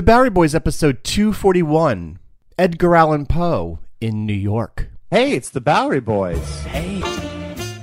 [0.00, 2.18] The Bowery Boys episode 241
[2.58, 4.88] Edgar Allan Poe in New York.
[5.10, 6.62] Hey, it's the Bowery Boys.
[6.62, 7.02] Hey.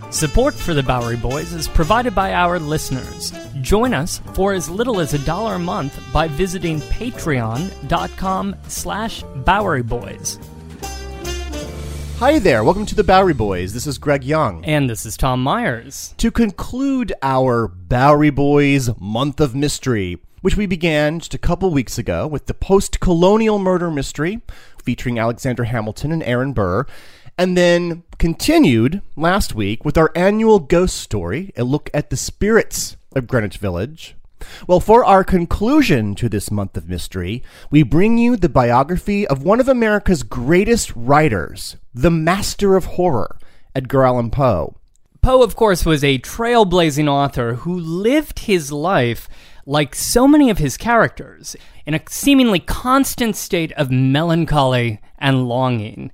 [0.09, 3.31] Support for the Bowery Boys is provided by our listeners.
[3.61, 9.83] Join us for as little as a dollar a month by visiting patreon.com slash Bowery
[9.83, 10.39] Boys.
[12.17, 13.75] Hi there, welcome to the Bowery Boys.
[13.75, 14.65] This is Greg Young.
[14.65, 16.15] And this is Tom Meyers.
[16.17, 21.97] To conclude our Bowery Boys Month of Mystery, which we began just a couple weeks
[21.97, 24.41] ago with the post colonial murder mystery
[24.83, 26.85] featuring Alexander Hamilton and Aaron Burr,
[27.37, 32.95] and then continued last week with our annual ghost story, a look at the spirits
[33.15, 34.15] of Greenwich Village.
[34.67, 39.43] Well, for our conclusion to this month of mystery, we bring you the biography of
[39.43, 43.37] one of America's greatest writers, the master of horror,
[43.75, 44.77] Edgar Allan Poe.
[45.21, 49.27] Poe, of course, was a trailblazing author who lived his life
[49.67, 56.11] like so many of his characters in a seemingly constant state of melancholy and longing.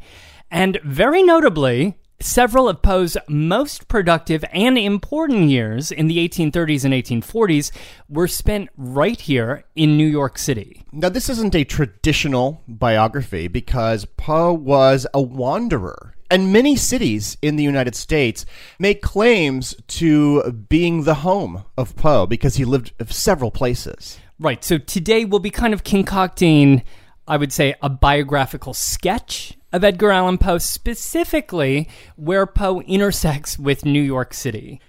[0.49, 6.93] And very notably, several of Poe's most productive and important years in the 1830s and
[6.93, 7.71] 1840s
[8.09, 10.83] were spent right here in New York City.
[10.91, 16.15] Now, this isn't a traditional biography because Poe was a wanderer.
[16.33, 18.43] And many cities in the United States
[18.79, 24.17] make claims to being the home of Poe because he lived several places.
[24.39, 24.63] Right.
[24.63, 26.81] So today we'll be kind of concocting,
[27.27, 33.85] I would say, a biographical sketch of Edgar Allan Poe, specifically where Poe intersects with
[33.85, 34.81] New York City.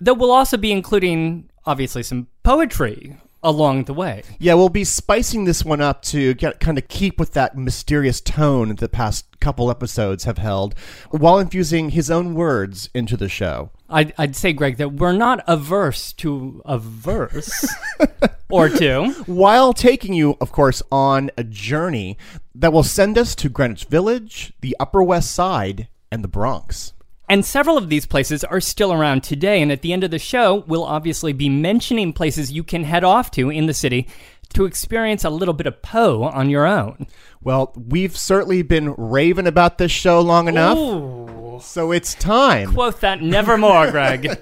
[0.00, 4.22] Though we'll also be including, obviously, some poetry along the way.
[4.38, 8.20] Yeah, we'll be spicing this one up to get, kind of keep with that mysterious
[8.20, 10.74] tone the past couple episodes have held,
[11.10, 13.70] while infusing his own words into the show.
[13.88, 17.66] I'd, I'd say, Greg, that we're not averse to a verse
[18.50, 19.12] or two.
[19.26, 22.18] While taking you, of course, on a journey
[22.54, 26.92] that will send us to Greenwich Village, the Upper West Side, and the Bronx.
[27.28, 29.60] And several of these places are still around today.
[29.60, 33.04] And at the end of the show, we'll obviously be mentioning places you can head
[33.04, 34.08] off to in the city
[34.54, 37.06] to experience a little bit of Poe on your own.
[37.42, 40.78] Well, we've certainly been raving about this show long enough.
[40.78, 41.60] Ooh.
[41.60, 42.72] So it's time.
[42.72, 44.38] Quote that nevermore, Greg.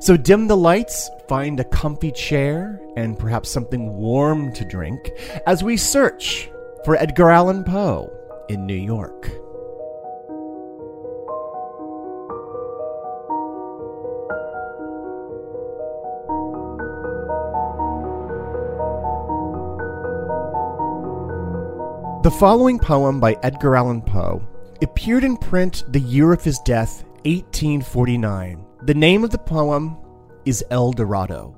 [0.00, 5.10] So dim the lights, find a comfy chair, and perhaps something warm to drink
[5.46, 6.50] as we search
[6.84, 8.10] for Edgar Allan Poe
[8.48, 9.30] in New York.
[22.30, 24.40] The following poem by Edgar Allan Poe
[24.80, 28.64] appeared in print the year of his death, 1849.
[28.82, 29.96] The name of the poem
[30.44, 31.56] is El Dorado.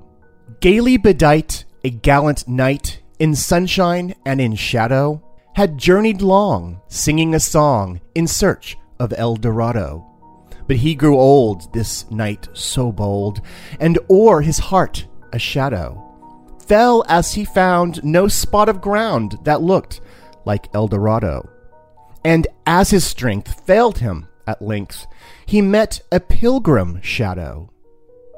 [0.61, 5.21] Gaily bedight, a gallant knight, in sunshine and in shadow,
[5.53, 10.03] had journeyed long, singing a song in search of El Dorado.
[10.65, 13.41] But he grew old, this knight so bold,
[13.79, 16.03] and o'er his heart a shadow
[16.67, 20.01] fell as he found no spot of ground that looked
[20.45, 21.49] like El Dorado.
[22.23, 25.05] And as his strength failed him at length,
[25.45, 27.69] he met a pilgrim shadow.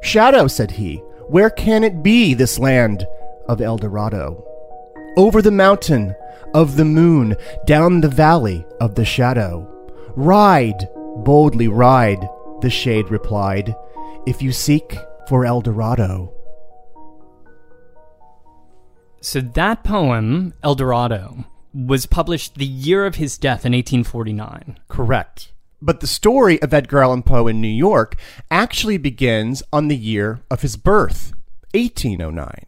[0.01, 0.97] Shadow, said he,
[1.27, 3.07] where can it be, this land
[3.47, 4.43] of El Dorado?
[5.17, 6.15] Over the mountain
[6.53, 7.35] of the moon,
[7.65, 9.71] down the valley of the shadow.
[10.15, 10.87] Ride,
[11.17, 12.27] boldly ride,
[12.61, 13.75] the shade replied,
[14.25, 14.97] if you seek
[15.27, 16.35] for El Dorado.
[19.25, 24.79] so that poem, El Dorado, was published the year of his death in 1849.
[24.87, 25.51] Correct.
[25.81, 28.15] But the story of Edgar Allan Poe in New York
[28.49, 31.33] actually begins on the year of his birth,
[31.73, 32.65] 1809.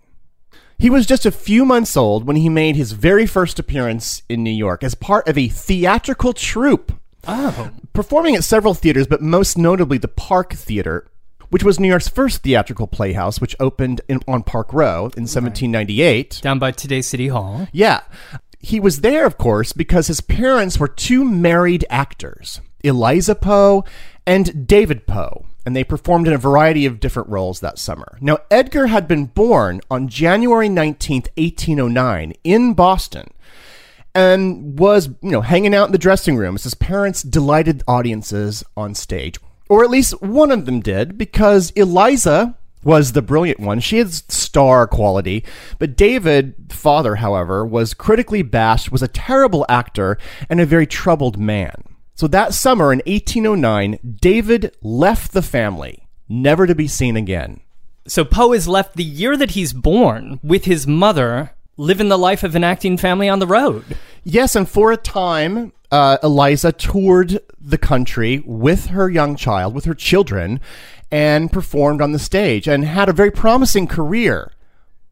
[0.77, 4.43] He was just a few months old when he made his very first appearance in
[4.43, 6.91] New York as part of a theatrical troupe.
[7.27, 7.71] Oh.
[7.93, 11.09] Performing at several theaters, but most notably the Park Theater,
[11.49, 16.41] which was New York's first theatrical playhouse, which opened in, on Park Row in 1798.
[16.43, 17.67] Down by today's City Hall.
[17.71, 18.01] Yeah.
[18.67, 23.85] He was there, of course, because his parents were two married actors, Eliza Poe
[24.25, 28.17] and David Poe, and they performed in a variety of different roles that summer.
[28.19, 33.29] Now, Edgar had been born on January 19th, 1809, in Boston,
[34.13, 38.65] and was, you know, hanging out in the dressing room as his parents delighted audiences
[38.75, 39.39] on stage.
[39.69, 43.79] Or at least one of them did, because Eliza was the brilliant one.
[43.79, 45.43] She had star quality,
[45.79, 50.17] but David, father, however, was critically bashed, was a terrible actor,
[50.49, 51.83] and a very troubled man.
[52.15, 57.61] So that summer in 1809, David left the family, never to be seen again.
[58.07, 62.43] So Poe is left the year that he's born with his mother, living the life
[62.43, 63.97] of an acting family on the road.
[64.23, 69.85] Yes, and for a time, uh, Eliza toured the country with her young child, with
[69.85, 70.59] her children,
[71.11, 74.51] and performed on the stage and had a very promising career.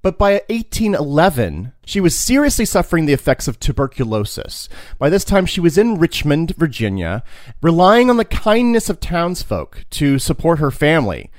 [0.01, 4.69] But by 1811, she was seriously suffering the effects of tuberculosis.
[4.99, 7.23] By this time, she was in Richmond, Virginia,
[7.61, 11.31] relying on the kindness of townsfolk to support her family.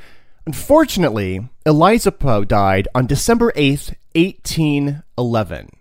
[0.46, 5.75] Unfortunately, Eliza Poe died on December 8th, 1811.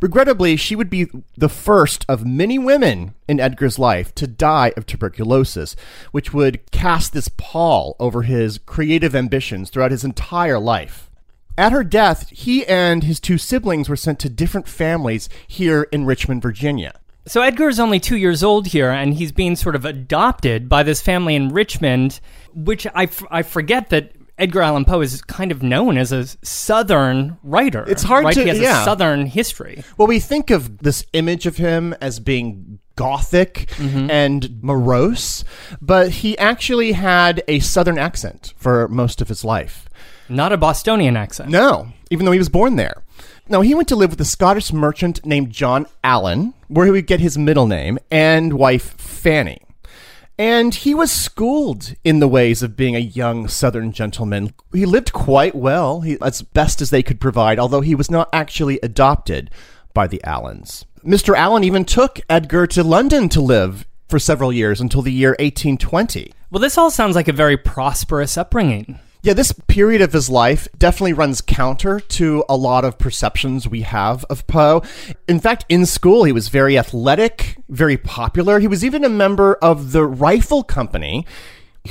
[0.00, 1.06] Regrettably, she would be
[1.36, 5.76] the first of many women in Edgar's life to die of tuberculosis,
[6.12, 11.10] which would cast this pall over his creative ambitions throughout his entire life.
[11.58, 16.06] At her death, he and his two siblings were sent to different families here in
[16.06, 16.94] Richmond, Virginia.
[17.26, 20.82] So Edgar is only two years old here, and he's being sort of adopted by
[20.82, 22.18] this family in Richmond,
[22.54, 26.26] which I, f- I forget that Edgar Allan Poe is kind of known as a
[26.42, 27.84] Southern writer.
[27.86, 28.34] It's hard right?
[28.34, 28.82] to- He has yeah.
[28.82, 29.84] a Southern history.
[29.98, 34.10] Well, we think of this image of him as being gothic mm-hmm.
[34.10, 35.44] and morose,
[35.80, 39.88] but he actually had a southern accent for most of his life.
[40.28, 41.50] Not a Bostonian accent.
[41.50, 43.02] No, even though he was born there.
[43.48, 47.06] No, he went to live with a Scottish merchant named John Allan, where he would
[47.06, 49.60] get his middle name, and wife Fanny.
[50.40, 54.54] And he was schooled in the ways of being a young Southern gentleman.
[54.72, 58.30] He lived quite well, he, as best as they could provide, although he was not
[58.32, 59.50] actually adopted
[59.92, 60.86] by the Allans.
[61.04, 61.36] Mr.
[61.36, 66.32] Allan even took Edgar to London to live for several years until the year 1820.
[66.50, 68.98] Well, this all sounds like a very prosperous upbringing.
[69.22, 73.82] Yeah, this period of his life definitely runs counter to a lot of perceptions we
[73.82, 74.82] have of Poe.
[75.28, 78.60] In fact, in school, he was very athletic, very popular.
[78.60, 81.26] He was even a member of the Rifle Company,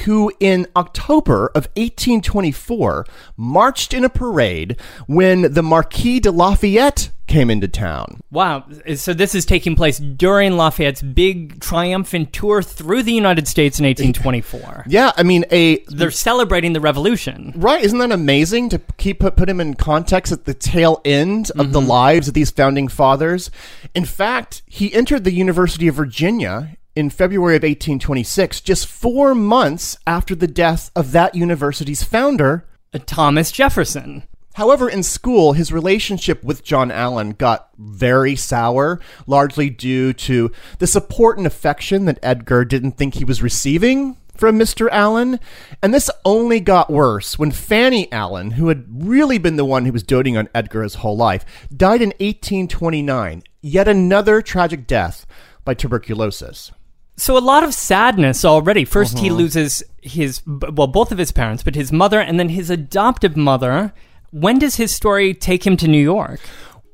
[0.05, 3.05] who in October of 1824
[3.37, 8.19] marched in a parade when the Marquis de Lafayette came into town.
[8.31, 8.65] Wow.
[8.95, 13.85] So this is taking place during Lafayette's big triumphant tour through the United States in
[13.85, 14.85] 1824.
[14.89, 17.53] Yeah, I mean, a They're celebrating the revolution.
[17.55, 21.51] Right, isn't that amazing to keep put, put him in context at the tail end
[21.51, 21.89] of the mm-hmm.
[21.89, 23.51] lives of these founding fathers?
[23.93, 29.97] In fact, he entered the University of Virginia in February of 1826, just four months
[30.07, 32.65] after the death of that university's founder.
[33.05, 34.23] Thomas Jefferson.
[34.53, 40.87] However, in school, his relationship with John Allan got very sour, largely due to the
[40.87, 44.89] support and affection that Edgar didn't think he was receiving from Mr.
[44.89, 45.39] Allan.
[45.83, 49.91] And this only got worse when Fanny Allan, who had really been the one who
[49.91, 53.43] was doting on Edgar his whole life, died in 1829.
[53.61, 55.25] Yet another tragic death
[55.65, 56.71] by tuberculosis.
[57.17, 58.85] So a lot of sadness already.
[58.85, 59.35] 1st he mm-hmm.
[59.35, 63.93] loses his well, both of his parents, but his mother and then his adoptive mother.
[64.31, 66.39] When does his story take him to New York?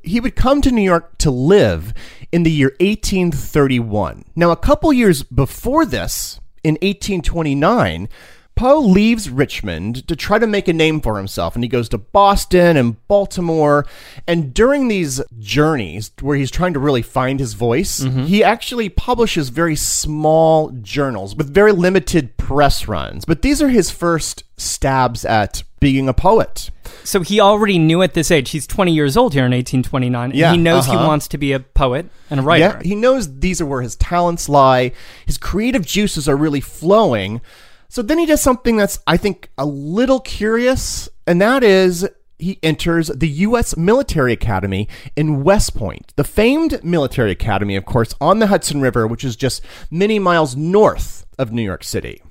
[0.06, 1.94] he would come to New York to live
[2.32, 4.24] in the year 1831.
[4.36, 8.10] Now, a couple years before this, in 1829,
[8.56, 11.98] Poe leaves Richmond to try to make a name for himself, and he goes to
[11.98, 13.86] Boston and Baltimore.
[14.27, 18.24] And during these journeys, where he's trying to really find his voice, mm-hmm.
[18.24, 23.25] he actually publishes very small journals with very limited press runs.
[23.25, 26.72] But these are his first stabs at being a poet.
[27.04, 28.50] So he already knew at this age.
[28.50, 30.32] He's 20 years old here in 1829.
[30.32, 31.06] and Yeah, he knows he uh-huh.
[31.06, 32.80] wants to be a poet and a writer.
[32.80, 34.94] Yeah, he knows these are where his talents lie.
[35.27, 37.39] His creative juices are really flowing.
[37.88, 42.58] So then he does something that's, I think, a little curious, and that is he
[42.63, 43.77] enters the U.S.
[43.77, 49.06] Military Academy in West Point, the famed military academy, of course, on the Hudson River,
[49.06, 49.62] which is just
[49.92, 52.24] many miles north of New York City.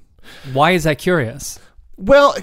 [0.53, 1.61] Why is that curious?
[1.97, 2.35] Well,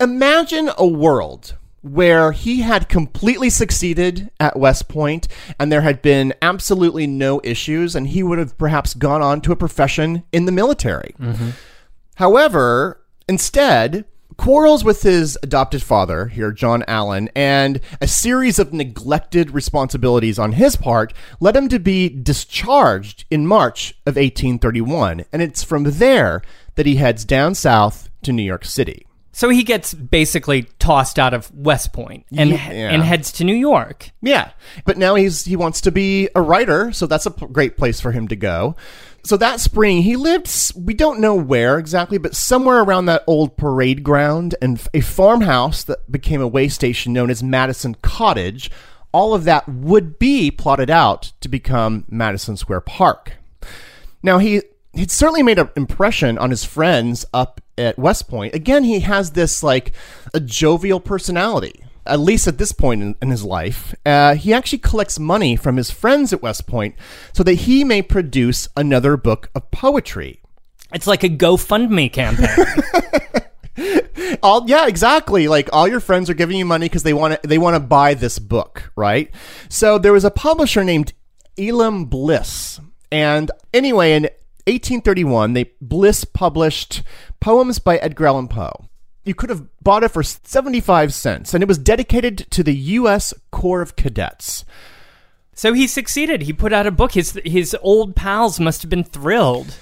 [0.00, 5.28] imagine a world where he had completely succeeded at West Point
[5.60, 9.52] and there had been absolutely no issues, and he would have perhaps gone on to
[9.52, 11.14] a profession in the military.
[11.20, 11.50] Mm-hmm.
[12.14, 14.06] However, instead,
[14.38, 20.52] quarrels with his adopted father, here, John Allan, and a series of neglected responsibilities on
[20.52, 25.24] his part led him to be discharged in March of 1831.
[25.32, 26.40] And it's from there
[26.76, 29.06] that he heads down south to New York City.
[29.36, 32.58] So he gets basically tossed out of West Point and Yeah.
[32.58, 34.10] and heads to New York.
[34.22, 34.50] Yeah,
[34.84, 38.00] but now he's he wants to be a writer, so that's a p- great place
[38.00, 38.76] for him to go.
[39.24, 43.56] So that spring, he lived we don't know where exactly, but somewhere around that old
[43.56, 48.70] parade ground and a farmhouse that became a way station known as Madison Cottage.
[49.12, 53.32] All of that would be plotted out to become Madison Square Park.
[54.22, 54.62] Now he
[54.94, 58.54] he'd certainly made an impression on his friends up at West Point.
[58.54, 59.92] Again, he has this like
[60.32, 61.80] a jovial personality.
[62.06, 65.78] At least at this point in, in his life, uh, he actually collects money from
[65.78, 66.96] his friends at West Point
[67.32, 70.42] so that he may produce another book of poetry.
[70.92, 72.48] It's like a GoFundMe campaign.
[74.42, 77.48] all yeah exactly like all your friends are giving you money because they want to
[77.48, 79.34] they want to buy this book right
[79.68, 81.12] so there was a publisher named
[81.58, 84.28] elam bliss and anyway in
[84.66, 87.02] 1831 they bliss published
[87.40, 88.88] poems by edgar allan poe
[89.24, 93.34] you could have bought it for 75 cents and it was dedicated to the u.s
[93.50, 94.64] corps of cadets
[95.54, 96.42] so he succeeded.
[96.42, 97.12] He put out a book.
[97.12, 99.76] His his old pals must have been thrilled.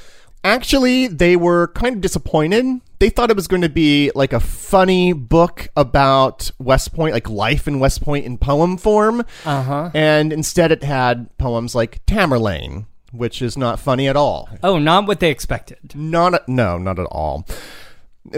[0.44, 2.80] Actually, they were kind of disappointed.
[2.98, 7.28] They thought it was going to be like a funny book about West Point, like
[7.28, 9.24] life in West Point in poem form.
[9.44, 9.90] Uh-huh.
[9.94, 14.48] And instead it had poems like Tamerlane, which is not funny at all.
[14.62, 15.94] Oh, not what they expected.
[15.94, 17.46] Not a, no, not at all.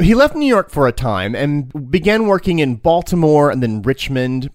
[0.00, 4.50] He left New York for a time and began working in Baltimore and then Richmond.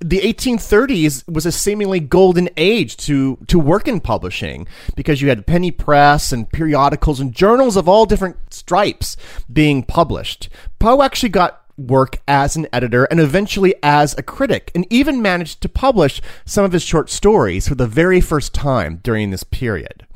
[0.00, 5.46] The 1830s was a seemingly golden age to to work in publishing because you had
[5.46, 9.18] penny press and periodicals and journals of all different stripes
[9.52, 10.48] being published.
[10.78, 15.60] Poe actually got work as an editor and eventually as a critic and even managed
[15.62, 20.06] to publish some of his short stories for the very first time during this period.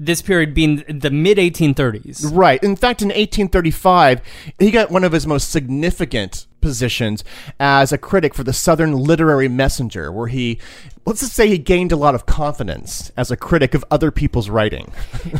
[0.00, 2.30] This period being the mid 1830s.
[2.32, 2.62] Right.
[2.62, 4.20] In fact, in 1835,
[4.58, 7.24] he got one of his most significant positions
[7.58, 10.60] as a critic for the Southern Literary Messenger, where he,
[11.04, 14.48] let's just say, he gained a lot of confidence as a critic of other people's
[14.48, 14.92] writing.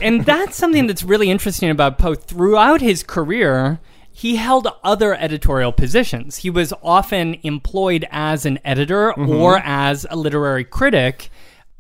[0.02, 2.16] and that's something that's really interesting about Poe.
[2.16, 3.78] Throughout his career,
[4.18, 6.38] he held other editorial positions.
[6.38, 9.30] He was often employed as an editor mm-hmm.
[9.30, 11.30] or as a literary critic,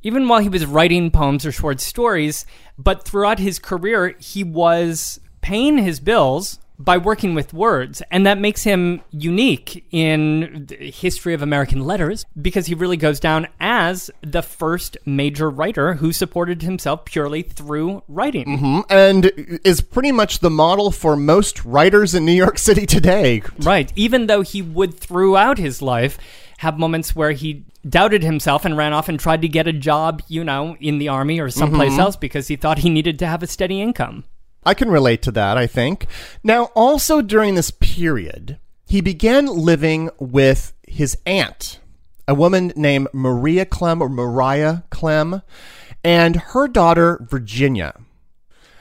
[0.04, 2.46] even while he was writing poems or short stories.
[2.78, 8.38] But throughout his career, he was paying his bills by working with words, and that
[8.38, 14.10] makes him unique in the history of American letters because he really goes down as
[14.22, 18.58] the first major writer who supported himself purely through writing.
[18.58, 18.80] Mm-hmm.
[18.90, 19.32] and
[19.64, 23.42] is pretty much the model for most writers in New York City today.
[23.58, 23.92] Right.
[23.96, 26.18] Even though he would throughout his life
[26.58, 30.22] have moments where he doubted himself and ran off and tried to get a job,
[30.28, 32.00] you know, in the army or someplace mm-hmm.
[32.00, 34.24] else because he thought he needed to have a steady income.
[34.68, 36.06] I can relate to that, I think.
[36.44, 41.80] Now, also during this period, he began living with his aunt,
[42.28, 45.40] a woman named Maria Clemm or Mariah Clemm,
[46.04, 47.94] and her daughter, Virginia.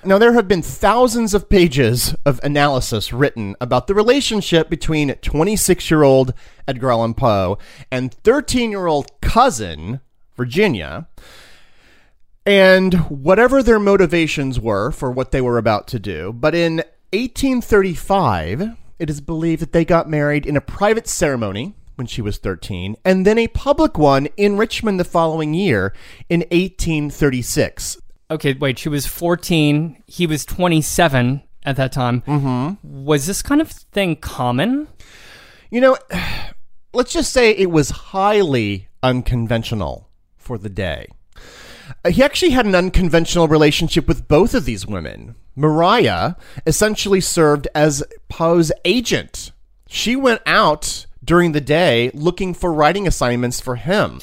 [0.03, 5.89] Now, there have been thousands of pages of analysis written about the relationship between 26
[5.89, 6.34] year old
[6.67, 7.58] Edgar Allan Poe
[7.89, 10.01] and 13 year old cousin,
[10.36, 11.08] Virginia.
[12.47, 16.77] And whatever their motivations were for what they were about to do, but in
[17.11, 22.37] 1835, it is believed that they got married in a private ceremony when she was
[22.37, 25.93] 13, and then a public one in Richmond the following year
[26.29, 27.97] in 1836.
[28.31, 32.21] Okay, wait, she was 14, he was 27 at that time.
[32.21, 33.03] Mm-hmm.
[33.03, 34.87] Was this kind of thing common?
[35.69, 35.97] You know,
[36.93, 41.07] let's just say it was highly unconventional for the day.
[42.07, 45.35] Uh, He actually had an unconventional relationship with both of these women.
[45.55, 46.35] Mariah
[46.65, 49.51] essentially served as Poe's agent.
[49.87, 54.21] She went out during the day looking for writing assignments for him.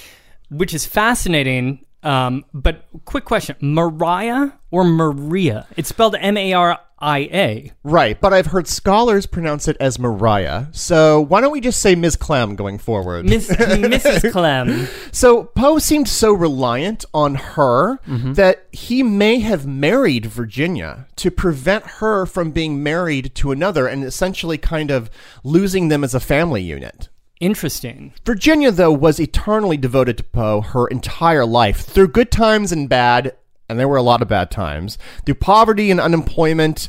[0.50, 1.84] Which is fascinating.
[2.02, 5.66] Um, but quick question Mariah or Maria?
[5.76, 7.72] It's spelled M A R I A.
[7.82, 10.66] Right, but I've heard scholars pronounce it as Mariah.
[10.72, 12.16] So why don't we just say Ms.
[12.16, 13.26] Clemm going forward?
[13.26, 14.32] Miss, Mrs.
[14.32, 14.88] Clemm.
[15.12, 18.34] So Poe seemed so reliant on her mm-hmm.
[18.34, 24.04] that he may have married Virginia to prevent her from being married to another and
[24.04, 25.10] essentially kind of
[25.42, 27.08] losing them as a family unit.
[27.40, 28.14] Interesting.
[28.24, 33.36] Virginia, though, was eternally devoted to Poe her entire life, through good times and bad,
[33.68, 36.88] and there were a lot of bad times, through poverty and unemployment.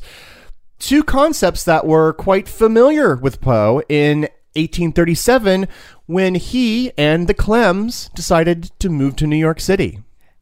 [0.79, 4.22] Two concepts that were quite familiar with Poe in
[4.55, 5.67] 1837
[6.05, 10.00] when he and the Clemms decided to move to New York City.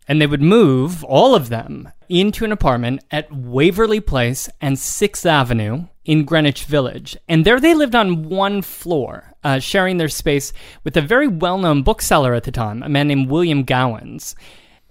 [0.08, 5.26] And they would move, all of them, into an apartment at Waverly Place and 6th
[5.26, 7.18] Avenue in Greenwich Village.
[7.30, 10.52] And there they lived on one floor, uh, sharing their space
[10.84, 14.36] with a very well known bookseller at the time, a man named William Gowans.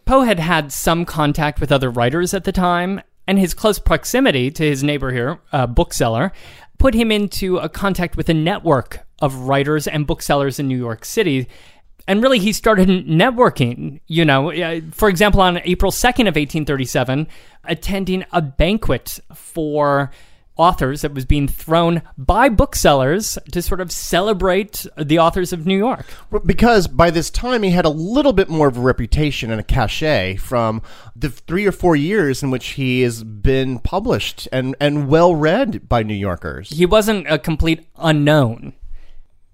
[0.04, 4.50] Poe had had some contact with other writers at the time, and his close proximity
[4.50, 6.32] to his neighbor here, a bookseller,
[6.78, 11.04] put him into a contact with a network of writers and booksellers in New York
[11.04, 11.46] City.
[12.08, 14.00] And really, he started networking.
[14.08, 17.28] You know, for example, on April 2nd of 1837,
[17.64, 20.10] attending a banquet for
[20.56, 25.76] authors that was being thrown by booksellers to sort of celebrate the authors of New
[25.76, 26.06] York.
[26.44, 29.64] Because by this time he had a little bit more of a reputation and a
[29.64, 30.82] cachet from
[31.16, 35.88] the three or four years in which he has been published and, and well read
[35.88, 36.70] by New Yorkers.
[36.70, 38.74] He wasn't a complete unknown.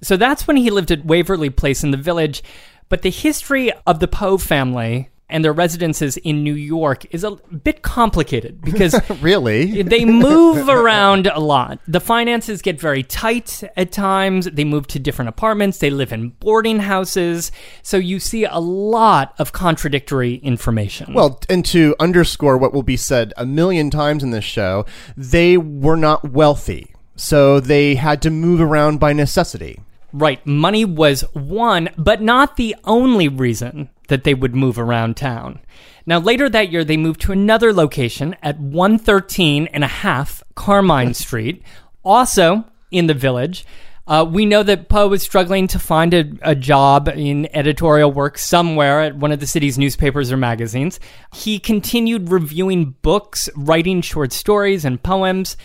[0.01, 2.43] So that's when he lived at Waverly Place in the village.
[2.89, 7.33] But the history of the Poe family and their residences in New York is a
[7.63, 11.81] bit complicated because really they move around a lot.
[11.87, 14.47] The finances get very tight at times.
[14.47, 15.79] They move to different apartments.
[15.79, 17.53] They live in boarding houses.
[17.83, 21.13] So you see a lot of contradictory information.
[21.15, 25.57] Well, and to underscore what will be said a million times in this show, they
[25.57, 26.95] were not wealthy.
[27.17, 29.81] So they had to move around by necessity.
[30.13, 30.45] Right.
[30.47, 35.61] Money was one, but not the only reason that they would move around town.
[36.07, 41.13] Now, later that year, they moved to another location at 113 and a half Carmine
[41.15, 41.63] Street,
[42.03, 43.67] also in the village.
[44.07, 48.39] Uh, we know that Poe was struggling to find a, a, job in editorial work
[48.39, 50.99] somewhere at one of the city's newspapers or magazines.
[51.35, 55.59] He continued reviewing books, writing short stories and poems.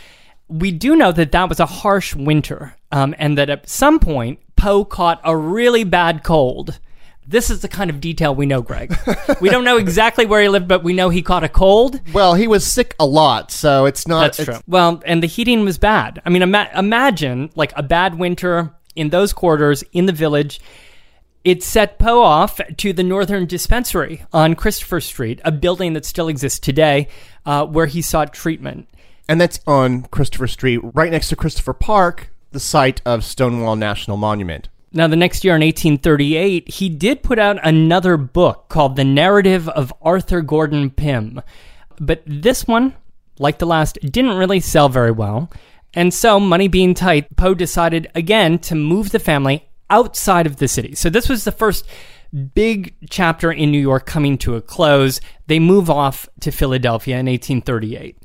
[0.53, 4.39] We do know that that was a harsh winter, um, and that at some point,
[4.55, 6.79] Poe caught a really bad cold.
[7.25, 8.95] This is the kind of detail we know, Greg.
[9.41, 11.99] we don't know exactly where he lived, but we know he caught a cold.
[12.13, 14.21] Well, he was sick a lot, so it's not.
[14.21, 14.59] That's it's, true.
[14.67, 16.21] Well, and the heating was bad.
[16.23, 20.59] I mean, ima- imagine like a bad winter in those quarters in the village.
[21.43, 26.29] It set Poe off to the Northern Dispensary on Christopher Street, a building that still
[26.29, 27.09] exists today,
[27.45, 28.87] uh, where he sought treatment.
[29.27, 34.17] And that's on Christopher Street, right next to Christopher Park, the site of Stonewall National
[34.17, 34.67] Monument.
[34.95, 39.67] Now, the next year in 1838, he did put out another book called The Narrative
[39.69, 41.41] of Arthur Gordon Pym.
[41.99, 42.93] But this one,
[43.39, 45.49] like the last, didn't really sell very well.
[45.95, 50.67] And so, money being tight, Poe decided again to move the family outside of the
[50.67, 50.93] city.
[50.93, 51.87] So, this was the first
[52.53, 55.21] big chapter in New York coming to a close.
[55.47, 58.17] They move off to Philadelphia in 1838.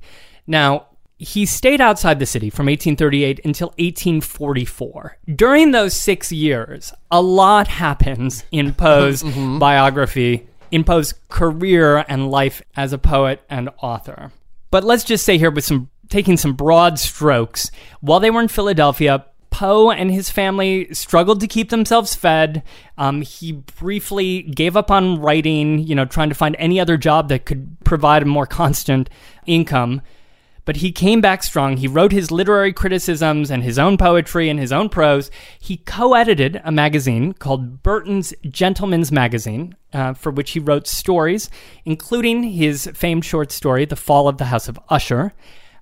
[0.46, 0.87] Now,
[1.18, 5.18] he stayed outside the city from 1838 until 1844.
[5.34, 9.58] During those six years, a lot happens in Poe's mm-hmm.
[9.58, 14.32] biography, in Poe's career and life as a poet and author.
[14.70, 18.48] But let's just say here, with some taking some broad strokes, while they were in
[18.48, 22.62] Philadelphia, Poe and his family struggled to keep themselves fed.
[22.96, 27.28] Um, he briefly gave up on writing, you know, trying to find any other job
[27.30, 29.10] that could provide a more constant
[29.46, 30.00] income
[30.68, 31.78] but he came back strong.
[31.78, 35.30] He wrote his literary criticisms and his own poetry and his own prose.
[35.58, 41.48] He co edited a magazine called Burton's Gentleman's Magazine, uh, for which he wrote stories,
[41.86, 45.32] including his famed short story, The Fall of the House of Usher.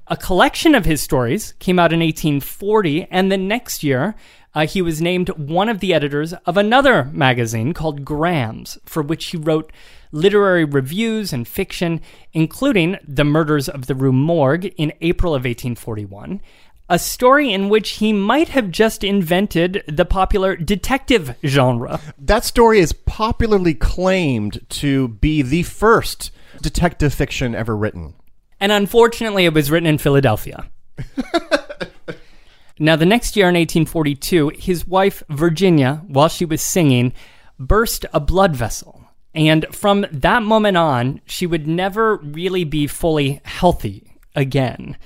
[0.07, 4.15] A collection of his stories came out in 1840, and the next year,
[4.55, 9.25] uh, he was named one of the editors of another magazine called Graham's, for which
[9.27, 9.73] he wrote
[10.17, 12.01] literary reviews and fiction,
[12.33, 16.41] including The Murders of the Rue Morgue in April of 1841,
[16.89, 22.01] a story in which he might have just invented the popular detective genre.
[22.19, 26.31] That story is popularly claimed to be the first
[26.63, 28.15] detective fiction ever written.
[28.59, 30.71] And unfortunately, it was written in Philadelphia.
[32.79, 37.13] now, the next year in 1842, his wife, Virginia, while she was singing,
[37.59, 38.96] burst a blood vessel
[39.37, 44.97] and from that moment on, she would never really be fully healthy again.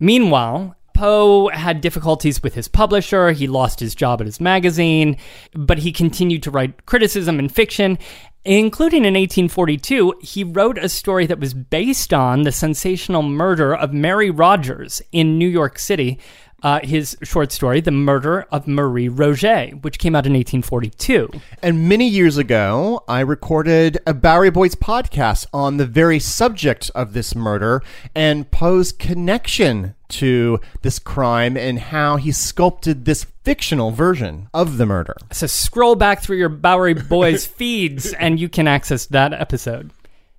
[0.00, 3.30] Meanwhile, Poe had difficulties with his publisher.
[3.30, 5.16] He lost his job at his magazine,
[5.54, 7.98] but he continued to write criticism and fiction.
[8.44, 13.92] Including in 1842, he wrote a story that was based on the sensational murder of
[13.92, 16.18] Mary Rogers in New York City,
[16.62, 21.28] uh, his short story, The Murder of Marie Roget, which came out in 1842.
[21.62, 27.12] And many years ago, I recorded a Bowery Boys podcast on the very subject of
[27.12, 27.82] this murder
[28.14, 34.86] and Poe's connection to this crime and how he sculpted this fictional version of the
[34.86, 35.16] murder.
[35.32, 39.90] So scroll back through your Bowery Boys feeds and you can access that episode.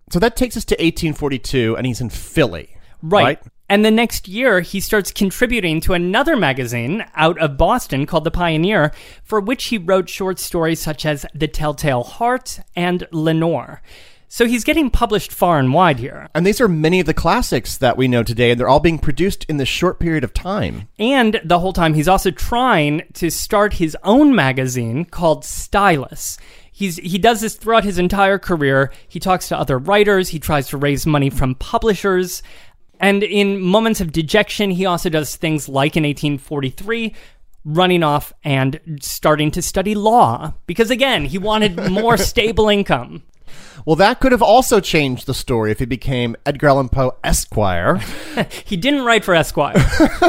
[0.09, 2.69] So that takes us to 1842, and he's in Philly.
[3.01, 3.23] Right.
[3.23, 3.39] right?
[3.69, 8.31] And the next year, he starts contributing to another magazine out of Boston called The
[8.31, 8.91] Pioneer,
[9.23, 13.81] for which he wrote short stories such as The Telltale Heart and Lenore.
[14.27, 16.27] So he's getting published far and wide here.
[16.33, 18.97] And these are many of the classics that we know today, and they're all being
[18.97, 20.89] produced in this short period of time.
[20.97, 26.39] And the whole time, he's also trying to start his own magazine called Stylus.
[26.71, 28.91] He's, he does this throughout his entire career.
[29.07, 32.41] He talks to other writers, he tries to raise money from publishers.
[33.03, 37.13] And in moments of dejection, he also does things like in 1843,
[37.65, 40.53] running off and starting to study law.
[40.67, 43.23] Because again, he wanted more stable income.
[43.85, 47.97] Well, that could have also changed the story if he became Edgar Allan Poe Esquire.
[48.65, 49.75] he didn't write for Esquire.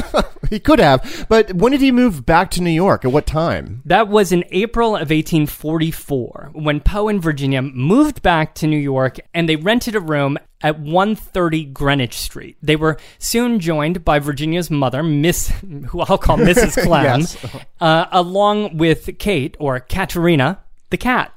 [0.51, 1.27] he could have.
[1.29, 3.05] But when did he move back to New York?
[3.05, 3.83] At what time?
[3.85, 9.19] That was in April of 1844 when Poe and Virginia moved back to New York
[9.33, 12.57] and they rented a room at 130 Greenwich Street.
[12.63, 15.49] They were soon joined by Virginia's mother, Miss,
[15.89, 16.83] who I'll call Mrs.
[16.87, 17.37] Clemm, Yes.
[17.81, 20.61] uh, along with Kate, or Katerina,
[20.91, 21.33] the cat.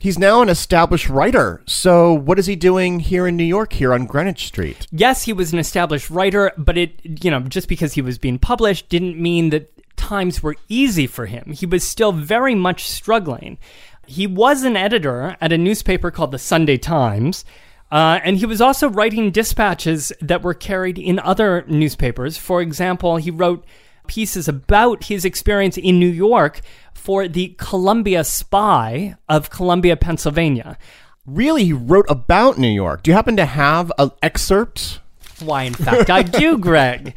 [0.00, 1.60] He's now an established writer.
[1.66, 4.86] So what is he doing here in New York, here on Greenwich Street?
[4.90, 8.38] Yes, he was an established writer, but it, you know, just because he was being
[8.38, 11.52] published didn't mean that times were easy for him.
[11.52, 13.58] He was still very much struggling.
[14.06, 17.44] He was an editor at a newspaper called the Sunday Times.
[17.92, 22.38] Uh, and he was also writing dispatches that were carried in other newspapers.
[22.38, 23.66] For example, he wrote
[24.06, 26.62] pieces about his experience in New York
[27.00, 30.76] for the Columbia Spy of Columbia, Pennsylvania.
[31.24, 33.02] Really, he wrote about New York.
[33.02, 35.00] Do you happen to have an excerpt?
[35.40, 37.14] Why, in fact, I do, Greg.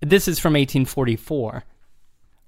[0.00, 1.64] This is from 1844.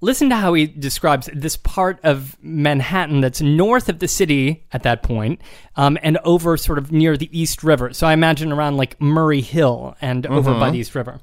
[0.02, 4.82] Listen to how he describes this part of Manhattan that's north of the city at
[4.82, 5.40] that point,
[5.76, 7.92] um, and over sort of near the East River.
[7.94, 11.20] So I imagine around like Murray Hill and over by the East River.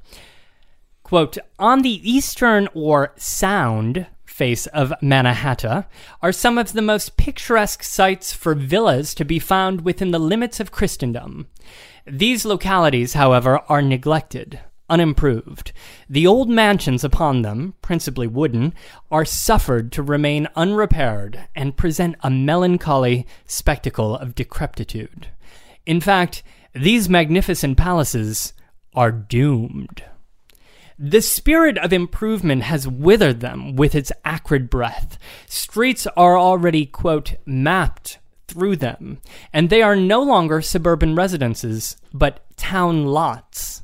[1.04, 5.88] Quote, on the eastern or sound face of Mannahatta
[6.22, 10.60] are some of the most picturesque sites for villas to be found within the limits
[10.60, 11.48] of Christendom.
[12.06, 14.60] These localities, however, are neglected,
[14.92, 15.72] unimproved.
[16.08, 18.76] The old mansions upon them, principally wooden,
[19.10, 25.30] are suffered to remain unrepaired and present a melancholy spectacle of decrepitude.
[25.88, 26.44] In fact,
[26.76, 28.54] these magnificent palaces
[28.94, 30.04] are doomed.
[31.00, 35.20] The spirit of improvement has withered them with its acrid breath.
[35.46, 39.20] Streets are already, quote, mapped through them,
[39.54, 43.84] and they are no longer suburban residences, but town lots.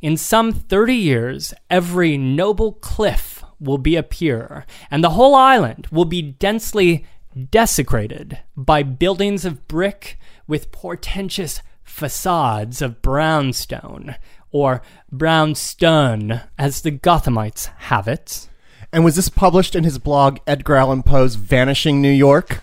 [0.00, 5.88] In some 30 years, every noble cliff will be a pier, and the whole island
[5.90, 7.04] will be densely
[7.50, 14.14] desecrated by buildings of brick with portentous facades of brownstone,
[14.52, 18.48] or brownstone, as the Gothamites have it.
[18.92, 22.62] And was this published in his blog, Edgar Allan Poe's Vanishing New York?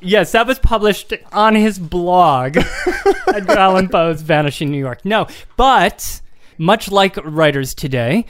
[0.00, 2.58] Yes, that was published on his blog,
[3.28, 5.04] Edgar Allan Poe's Vanishing New York.
[5.04, 6.20] No, but
[6.58, 8.26] much like writers today,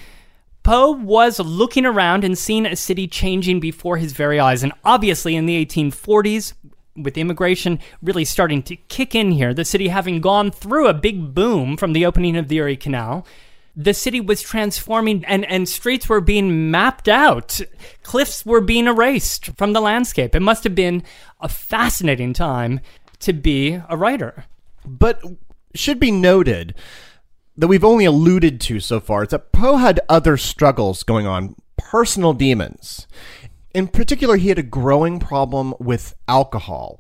[0.63, 4.63] Poe was looking around and seeing a city changing before his very eyes.
[4.63, 6.55] And obviously, in the 1840s,
[6.97, 11.35] with immigration really starting to kick in here, the city having gone through a big
[11.35, 13.27] boom from the opening of the Erie Canal,
[13.77, 17.61] the city was transforming and, and streets were being mapped out.
[18.03, 20.35] Cliffs were being erased from the landscape.
[20.35, 21.03] It must have been
[21.41, 22.81] a fascinating time
[23.21, 24.45] to be a writer.
[24.87, 25.23] But
[25.75, 26.75] should be noted
[27.57, 31.55] that we've only alluded to so far is that Poe had other struggles going on,
[31.77, 33.07] personal demons.
[33.77, 36.99] In particular, he had a growing problem with alcohol.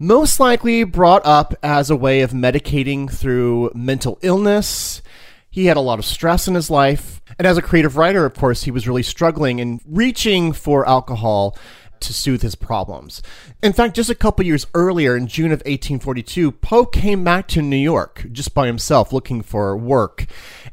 [0.00, 5.00] Most likely brought up as a way of medicating through mental illness.
[5.48, 7.20] He had a lot of stress in his life.
[7.38, 11.56] And as a creative writer, of course, he was really struggling and reaching for alcohol
[12.00, 13.22] to soothe his problems.
[13.62, 17.62] In fact, just a couple years earlier, in June of 1842, Poe came back to
[17.62, 20.26] New York just by himself looking for work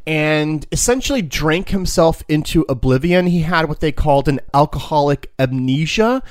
[0.08, 3.28] and essentially drank himself into oblivion.
[3.28, 6.22] He had what they called an alcoholic amnesia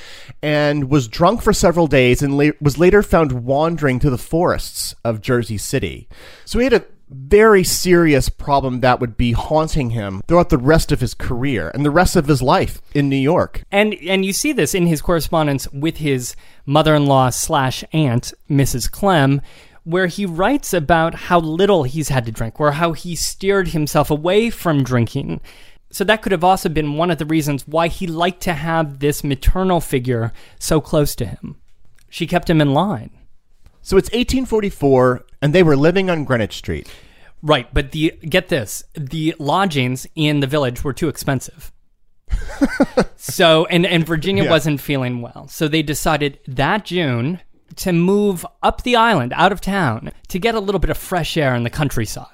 [0.43, 4.95] and was drunk for several days and la- was later found wandering through the forests
[5.05, 6.09] of Jersey City.
[6.45, 10.93] So he had a very serious problem that would be haunting him throughout the rest
[10.93, 13.63] of his career and the rest of his life in New York.
[13.71, 16.35] And and you see this in his correspondence with his
[16.67, 18.91] mother-in-law slash aunt, Mrs.
[18.91, 19.41] Clemm,
[19.85, 24.11] where he writes about how little he's had to drink, or how he steered himself
[24.11, 25.41] away from drinking.
[25.91, 28.99] So that could have also been one of the reasons why he liked to have
[28.99, 31.57] this maternal figure so close to him.
[32.09, 33.11] She kept him in line.
[33.87, 36.91] So it's 1844, and they were living on Greenwich Street.
[37.43, 41.71] Right, but the get this, the lodgings in the village were too expensive.
[43.17, 44.51] so and and Virginia Yeah.
[44.51, 45.47] wasn't feeling well.
[45.49, 47.41] So they decided that June
[47.77, 51.37] to move up the island out of town to get a little bit of fresh
[51.37, 52.34] air in the countryside.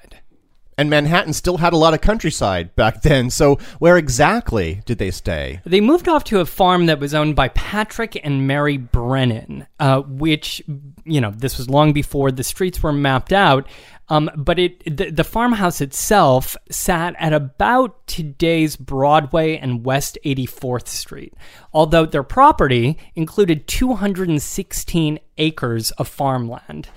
[0.80, 5.10] And Manhattan still had a lot of countryside back then, so where exactly did they
[5.10, 5.60] stay?
[5.66, 10.00] They moved off to a farm that was owned by Patrick and Mary Brennan, uh,
[10.00, 10.62] which,
[11.04, 13.68] you know, this was long before the streets were mapped out.
[14.08, 20.88] Um, but it the, the farmhouse itself sat at about today's Broadway and West 84th
[20.88, 21.34] Street,
[21.74, 26.88] although their property included 216 acres of farmland.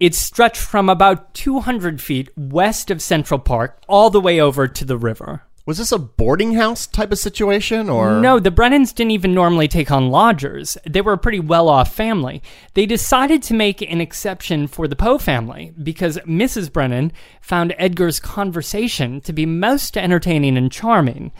[0.00, 4.84] It stretched from about 200 feet west of Central Park all the way over to
[4.84, 5.42] the river.
[5.66, 9.66] Was this a boarding house type of situation, or No, the Brennans didn't even normally
[9.66, 10.76] take on lodgers.
[10.86, 12.42] They were a pretty well off family.
[12.74, 16.70] They decided to make an exception for the Poe family because Mrs.
[16.70, 21.32] Brennan found Edgar's conversation to be most entertaining and charming.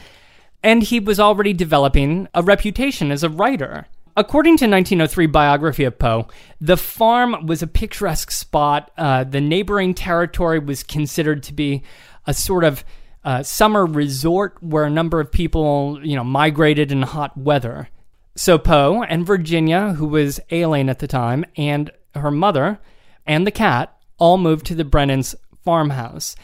[0.62, 3.88] And he was already developing a reputation as a writer.
[4.16, 6.29] According to 1903 biography of Poe,
[6.61, 8.92] the farm was a picturesque spot.
[8.96, 11.83] Uh, the neighboring territory was considered to be
[12.27, 12.85] a sort of
[13.24, 17.88] uh, summer resort where a number of people, you know, migrated in hot weather.
[18.37, 22.79] So Poe and Virginia, who was ailing at the time, and her mother
[23.27, 26.37] and the cat all moved to the Brennans' farmhouse.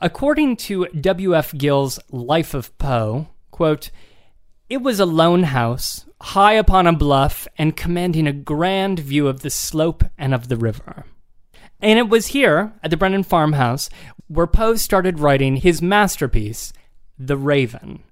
[0.00, 1.56] According to W.F.
[1.56, 3.90] Gill's Life of Poe, quote,
[4.68, 9.40] it was a lone house, high upon a bluff and commanding a grand view of
[9.40, 11.04] the slope and of the river.
[11.80, 13.88] And it was here, at the Brennan farmhouse,
[14.26, 16.72] where Poe started writing his masterpiece,
[17.18, 18.02] The Raven.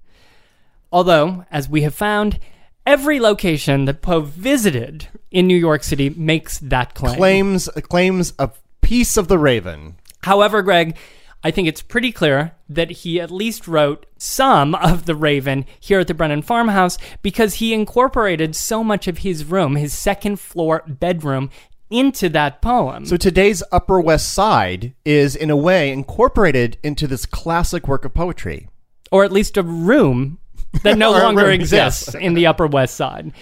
[0.93, 2.39] Although, as we have found,
[2.87, 7.17] every location that Poe visited in New York City makes that claim.
[7.17, 8.51] claims claims a
[8.83, 9.97] piece of the Raven?
[10.23, 10.97] However, Greg,
[11.45, 16.01] I think it's pretty clear that he at least wrote some of The Raven here
[16.01, 20.83] at the Brennan farmhouse because he incorporated so much of his room, his second floor
[20.87, 21.51] bedroom,
[21.89, 23.05] into that poem.
[23.07, 28.13] So today's Upper West Side is, in a way, incorporated into this classic work of
[28.13, 28.69] poetry.
[29.13, 30.39] or at least a room
[30.83, 32.23] that no longer room, exists yes.
[32.23, 33.33] in the Upper West Side.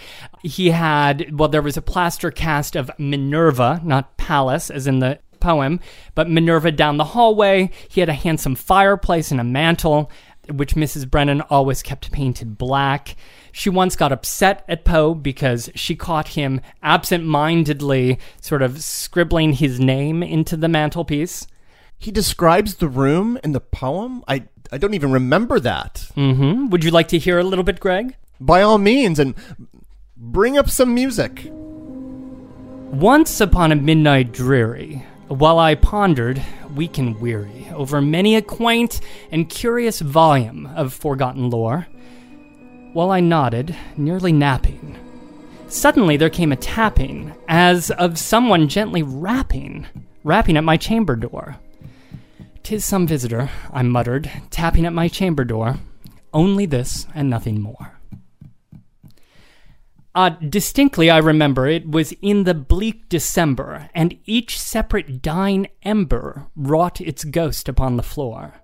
[0.42, 5.18] He had, well, there was a plaster cast of Minerva, not Pallas, as in the
[5.44, 5.78] poem,
[6.14, 7.70] but Minerva down the hallway.
[7.88, 10.11] He had a handsome fireplace and a mantel,
[10.50, 11.09] which Mrs.
[11.11, 13.14] Brennan always kept painted black.
[13.52, 19.52] She once got upset at Poe because she caught him absent mindedly sort of scribbling
[19.52, 21.46] his name into the mantelpiece.
[21.98, 24.24] He describes the room in the poem.
[24.26, 26.11] I I don't even remember that.
[26.14, 28.16] hmm Would you like to hear a little bit, Greg?
[28.40, 29.35] By all means, and
[30.16, 31.48] bring up some music.
[32.90, 36.42] Once upon a midnight dreary, while I pondered,
[36.74, 41.87] weak and weary, over many a quaint and curious volume of forgotten lore,
[42.92, 44.96] while I nodded, nearly napping,
[45.66, 49.87] suddenly there came a tapping, as of someone gently rapping,
[50.22, 51.56] rapping at my chamber door.
[52.62, 55.78] Tis some visitor, I muttered, tapping at my chamber door.
[56.32, 57.93] Only this and nothing more.
[60.14, 66.46] Uh, distinctly, I remember it was in the bleak December, and each separate dying ember
[66.55, 68.55] wrought its ghost upon the floor.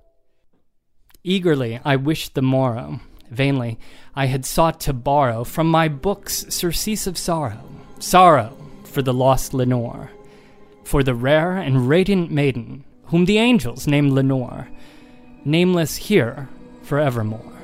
[1.24, 3.00] Eagerly, I wished the morrow.
[3.30, 3.78] Vainly,
[4.14, 9.52] I had sought to borrow from my books surcease of sorrow, sorrow for the lost
[9.52, 10.10] Lenore,
[10.84, 14.68] for the rare and radiant maiden whom the angels named Lenore,
[15.44, 16.48] nameless here
[16.82, 17.59] forevermore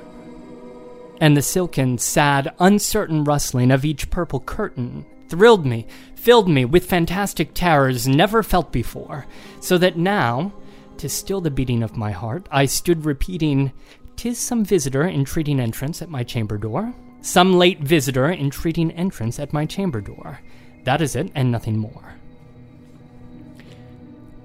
[1.20, 6.87] and the silken, sad, uncertain rustling of each purple curtain thrilled me, filled me with
[6.87, 9.26] fantastic terrors never felt before,
[9.61, 10.52] so that now,
[10.98, 13.72] to still the beating of my heart, I stood repeating,
[14.16, 19.52] "'Tis some visitor entreating entrance at my chamber door, some late visitor entreating entrance at
[19.52, 20.40] my chamber door.
[20.85, 22.14] That is it, and nothing more."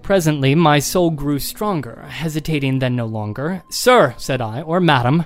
[0.01, 3.63] Presently, my soul grew stronger, hesitating then no longer.
[3.69, 5.25] Sir, said I, or madam,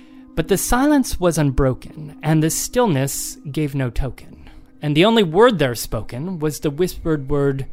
[0.35, 4.49] But the silence was unbroken, and the stillness gave no token.
[4.81, 7.67] And the only word there spoken was the whispered word,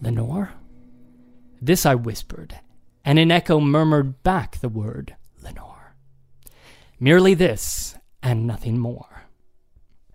[0.00, 0.52] Lenore?
[1.60, 2.58] This I whispered,
[3.04, 5.94] and an echo murmured back the word, Lenore.
[6.98, 9.24] Merely this, and nothing more.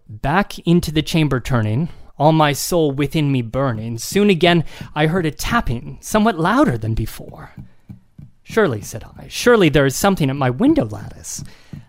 [0.09, 4.63] Back into the chamber turning, all my soul within me burning, soon again
[4.95, 7.53] I heard a tapping, somewhat louder than before.
[8.47, 11.43] Surely, said I, surely there is something at my window lattice.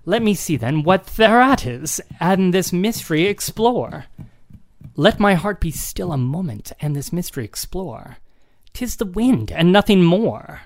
[0.06, 4.06] Let me see then what thereat is, and this mystery explore.
[4.96, 8.16] Let my heart be still a moment, and this mystery explore.
[8.72, 10.62] Tis the wind, and nothing more.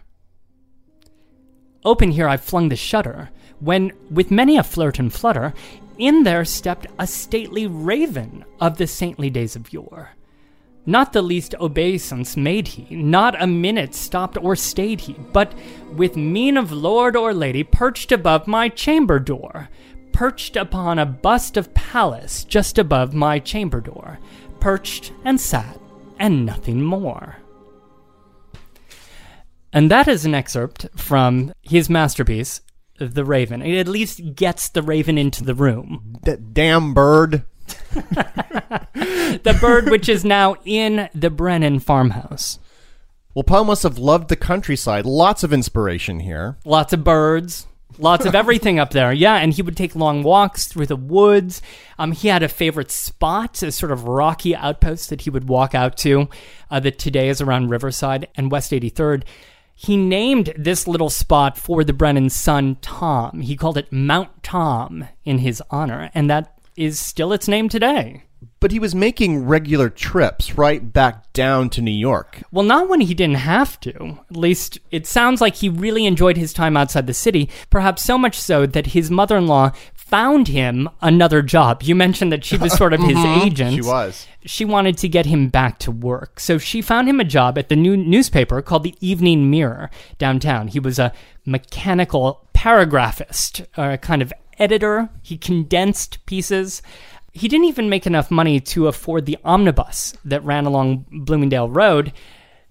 [1.85, 5.53] Open here I flung the shutter, when, with many a flirt and flutter,
[5.99, 10.11] in there stepped a stately raven of the saintly days of yore.
[10.87, 15.53] Not the least obeisance made he, not a minute stopped or stayed he, but
[15.95, 19.69] with mien of lord or lady perched above my chamber door,
[20.13, 24.19] perched upon a bust of Pallas just above my chamber door,
[24.59, 25.79] perched and sat,
[26.19, 27.37] and nothing more.
[29.73, 32.61] And that is an excerpt from his masterpiece,
[32.99, 33.63] The Raven.
[33.63, 36.17] It at least gets the raven into the room.
[36.25, 37.45] That damn bird.
[38.95, 42.59] the bird which is now in the Brennan farmhouse.
[43.35, 45.07] Well, Poe must have loved the countryside.
[45.07, 46.57] Lots of inspiration here.
[46.65, 47.67] Lots of birds,
[47.99, 49.13] lots of everything up there.
[49.13, 51.63] Yeah, and he would take long walks through the woods.
[51.99, 55.75] Um, he had a favorite spot, a sort of rocky outpost that he would walk
[55.75, 56.29] out to,
[56.71, 59.23] uh, that today is around Riverside and West 83rd.
[59.75, 63.41] He named this little spot for the Brennan's son, Tom.
[63.41, 68.25] He called it Mount Tom in his honor, and that is still its name today.
[68.59, 72.43] But he was making regular trips right back down to New York.
[72.51, 74.19] Well, not when he didn't have to.
[74.31, 78.17] At least it sounds like he really enjoyed his time outside the city, perhaps so
[78.17, 81.83] much so that his mother in law found him another job.
[81.83, 83.47] You mentioned that she was sort of his mm-hmm.
[83.47, 83.75] agent.
[83.75, 84.27] She was.
[84.45, 86.41] She wanted to get him back to work.
[86.41, 90.69] So she found him a job at the new newspaper called the Evening Mirror downtown.
[90.69, 91.13] He was a
[91.45, 95.09] mechanical paragraphist, a kind of editor.
[95.23, 96.83] He condensed pieces.
[97.33, 102.13] He didn't even make enough money to afford the omnibus that ran along Bloomingdale Road.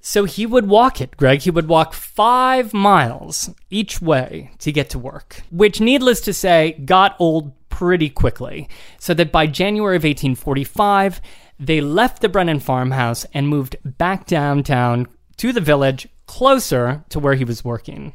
[0.01, 1.41] So he would walk it, Greg.
[1.41, 6.73] He would walk five miles each way to get to work, which, needless to say,
[6.85, 8.69] got old pretty quickly.
[8.97, 11.19] So that by January of 1845,
[11.59, 17.35] they left the Brennan farmhouse and moved back downtown to the village closer to where
[17.35, 18.13] he was working.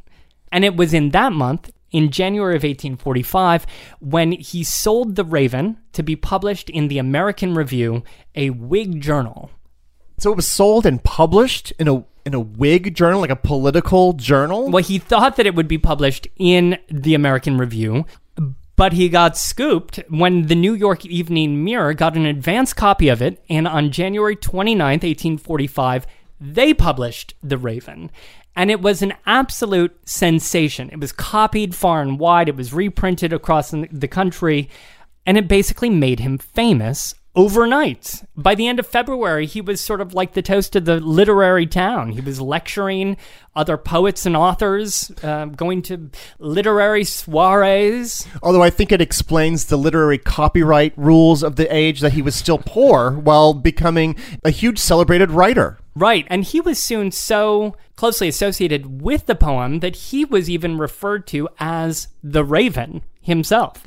[0.51, 3.67] And it was in that month, in January of 1845,
[4.01, 8.03] when he sold The Raven to be published in the American Review,
[8.35, 9.53] a Whig journal.
[10.19, 14.15] So it was sold and published in a in a Whig journal, like a political
[14.15, 14.71] journal.
[14.71, 18.07] Well, he thought that it would be published in the American Review,
[18.77, 23.23] but he got scooped when the New York Evening Mirror got an advance copy of
[23.23, 26.07] it, and on January 29th, 1845,
[26.41, 28.11] they published The Raven.
[28.57, 30.91] And it was an absolute sensation.
[30.91, 34.69] It was copied far and wide, it was reprinted across the country,
[35.27, 38.23] and it basically made him famous overnight.
[38.37, 41.67] By the end of February, he was sort of like the toast of the literary
[41.67, 42.11] town.
[42.11, 43.17] He was lecturing
[43.57, 48.27] other poets and authors, uh, going to literary soirees.
[48.43, 52.35] Although I think it explains the literary copyright rules of the age that he was
[52.35, 55.79] still poor while becoming a huge celebrated writer.
[55.97, 60.77] Right, and he was soon so closely associated with the poem that he was even
[60.77, 63.85] referred to as the Raven himself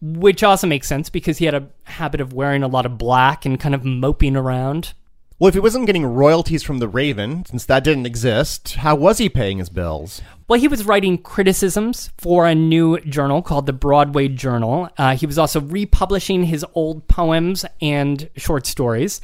[0.00, 3.44] which also makes sense because he had a habit of wearing a lot of black
[3.44, 4.94] and kind of moping around.
[5.38, 9.18] Well, if he wasn't getting royalties from the Raven, since that didn't exist, how was
[9.18, 10.20] he paying his bills?
[10.48, 14.88] Well, he was writing criticisms for a new journal called the Broadway Journal.
[14.98, 19.20] Uh, he was also republishing his old poems and short stories.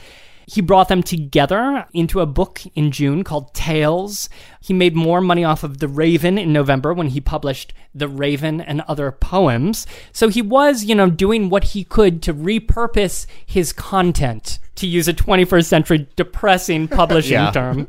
[0.47, 4.29] He brought them together into a book in June called Tales.
[4.61, 8.61] He made more money off of The Raven in November when he published The Raven
[8.61, 9.87] and other poems.
[10.13, 15.09] So he was, you know, doing what he could to repurpose his content, to use
[15.09, 17.51] a 21st century depressing publishing Yeah.
[17.51, 17.89] term.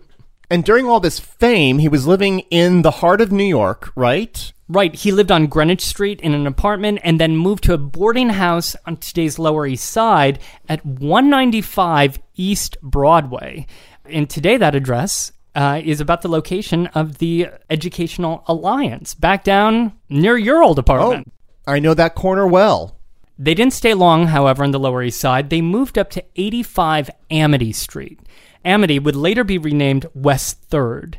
[0.50, 4.52] And during all this fame, he was living in the heart of New York, right?
[4.68, 8.30] Right, he lived on Greenwich Street in an apartment and then moved to a boarding
[8.30, 13.68] house on today's Lower East Side at 195 East Broadway.
[14.06, 19.93] And today that address uh, is about the location of the Educational Alliance back down
[20.10, 21.32] near your old apartment.
[21.68, 21.72] Oh.
[21.72, 23.00] I know that corner well.
[23.38, 25.50] They didn't stay long, however, on the Lower East Side.
[25.50, 28.20] They moved up to 85 Amity Street.
[28.64, 31.16] Amity would later be renamed West 3rd.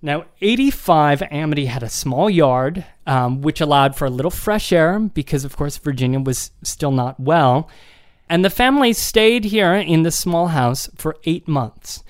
[0.00, 4.98] Now, 85 Amity had a small yard, um, which allowed for a little fresh air
[5.00, 7.68] because, of course, Virginia was still not well.
[8.30, 12.04] And the family stayed here in this small house for eight months.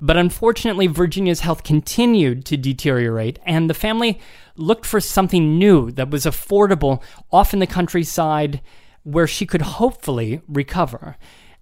[0.00, 4.20] But unfortunately, Virginia's health continued to deteriorate, and the family
[4.56, 8.60] looked for something new that was affordable off in the countryside
[9.02, 11.16] where she could hopefully recover.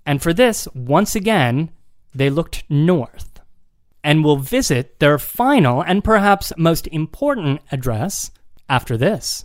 [0.06, 1.70] And for this, once again,
[2.14, 3.40] they looked north
[4.04, 8.30] and will visit their final and perhaps most important address
[8.68, 9.44] after this.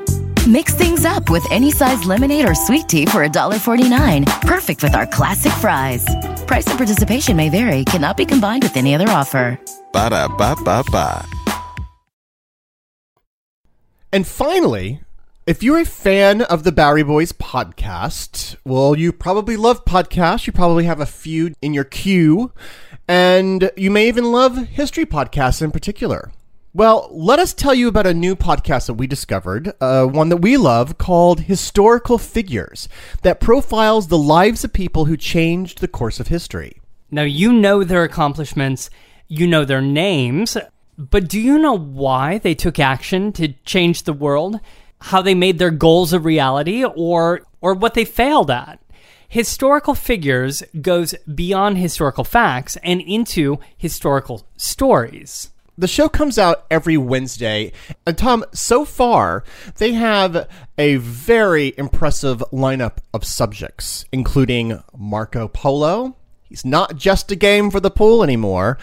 [0.49, 4.41] Mix things up with any size lemonade or sweet tea for $1.49.
[4.41, 6.03] Perfect with our classic fries.
[6.47, 9.59] Price and participation may vary, cannot be combined with any other offer.
[9.93, 11.23] Ba da ba ba ba.
[14.11, 15.01] And finally,
[15.45, 20.47] if you're a fan of the Bowery Boys podcast, well, you probably love podcasts.
[20.47, 22.51] You probably have a few in your queue,
[23.07, 26.31] and you may even love history podcasts in particular.
[26.73, 30.37] Well, let us tell you about a new podcast that we discovered, uh, one that
[30.37, 32.87] we love called Historical Figures,
[33.23, 36.81] that profiles the lives of people who changed the course of history.
[37.11, 38.89] Now, you know their accomplishments,
[39.27, 40.55] you know their names,
[40.97, 44.61] but do you know why they took action to change the world?
[45.01, 48.79] How they made their goals a reality or or what they failed at?
[49.27, 55.49] Historical figures goes beyond historical facts and into historical stories.
[55.81, 57.71] The show comes out every Wednesday,
[58.05, 59.43] and Tom, so far,
[59.77, 66.17] they have a very impressive lineup of subjects, including Marco Polo.
[66.43, 68.77] He's not just a game for the pool anymore.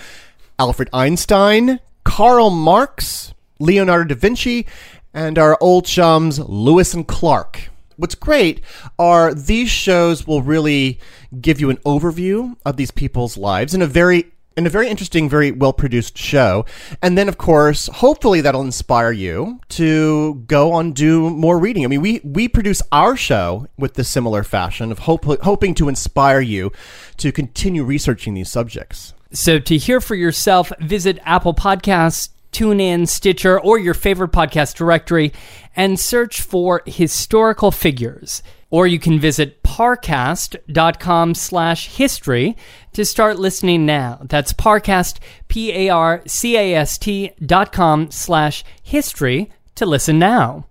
[0.59, 4.67] Alfred Einstein, Karl Marx, Leonardo da Vinci,
[5.15, 7.71] and our old chums Lewis and Clark.
[7.95, 8.61] What's great
[8.99, 10.99] are these shows will really
[11.41, 15.29] give you an overview of these people's lives in a very in a very interesting,
[15.31, 16.67] very well produced show.
[17.01, 21.85] And then, of course, hopefully that'll inspire you to go on do more reading.
[21.85, 25.89] I mean, we we produce our show with the similar fashion of hope, hoping to
[25.89, 26.73] inspire you
[27.19, 29.15] to continue researching these subjects.
[29.33, 35.33] So to hear for yourself, visit Apple Podcasts, TuneIn, Stitcher, or your favorite podcast directory
[35.77, 38.43] and search for historical figures.
[38.71, 42.57] Or you can visit parcast.com slash history
[42.93, 44.21] to start listening now.
[44.23, 50.67] That's parcast, P-A-R-C-A-S-T dot com slash history to listen now.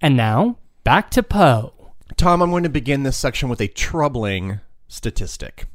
[0.00, 1.92] And now, back to Poe.
[2.16, 5.66] Tom, I'm going to begin this section with a troubling statistic.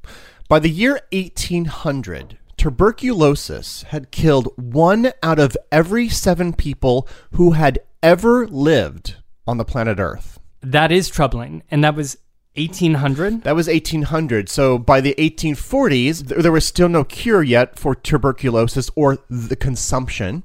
[0.47, 7.80] By the year 1800, tuberculosis had killed one out of every seven people who had
[8.01, 10.36] ever lived on the planet Earth.
[10.61, 11.63] That is troubling.
[11.69, 12.17] And that was
[12.57, 13.43] 1800?
[13.43, 14.49] That was 1800.
[14.49, 20.43] So by the 1840s, there was still no cure yet for tuberculosis or the consumption,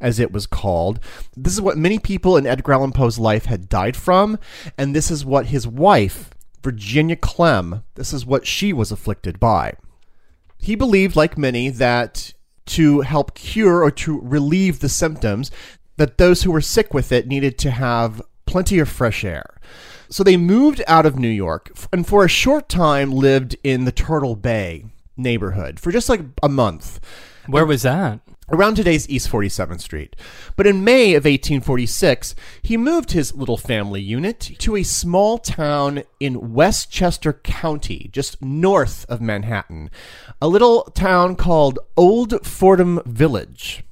[0.00, 1.00] as it was called.
[1.36, 4.38] This is what many people in Edgar Allan Poe's life had died from,
[4.78, 6.30] and this is what his wife,
[6.62, 9.74] Virginia Clemm, this is what she was afflicted by.
[10.56, 12.32] He believed, like many, that
[12.66, 15.50] to help cure or to relieve the symptoms,
[15.96, 19.60] that those who were sick with it needed to have plenty of fresh air.
[20.08, 23.92] So they moved out of New York and for a short time lived in the
[23.92, 24.86] Turtle Bay
[25.16, 26.98] neighborhood for just like a month.
[27.46, 28.18] Where was that?
[28.48, 30.16] Around today's East 47th Street.
[30.56, 36.02] But in May of 1846, he moved his little family unit to a small town
[36.18, 39.92] in Westchester County, just north of Manhattan,
[40.42, 43.84] a little town called Old Fordham Village.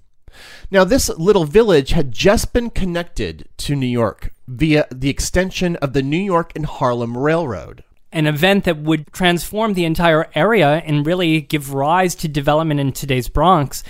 [0.69, 5.93] Now, this little village had just been connected to New York via the extension of
[5.93, 7.85] the New York and Harlem Railroad.
[8.11, 12.93] An event that would transform the entire area and really give rise to development in
[12.93, 13.85] today's Bronx.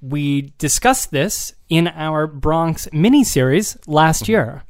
[0.00, 4.32] We discussed this in our Bronx miniseries last mm-hmm.
[4.32, 4.62] year.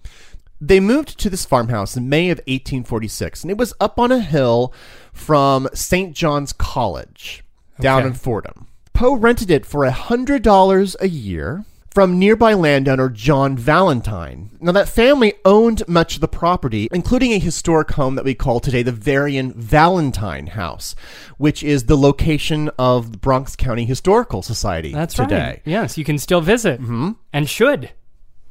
[0.61, 4.20] They moved to this farmhouse in May of 1846, and it was up on a
[4.20, 4.72] hill
[5.12, 6.16] from St.
[6.16, 7.45] John's College
[7.80, 8.09] down Okay.
[8.09, 8.68] in Fordham.
[8.95, 14.51] Poe rented it for $100 a year from nearby landowner John Valentine.
[14.61, 18.59] Now, that family owned much of the property, including a historic home that we call
[18.59, 20.97] today the Varian Valentine House,
[21.38, 25.38] which is the location of the Bronx County Historical Society That's today.
[25.38, 25.62] right.
[25.64, 27.12] Yes, you can still visit mm-hmm.
[27.32, 27.92] and should.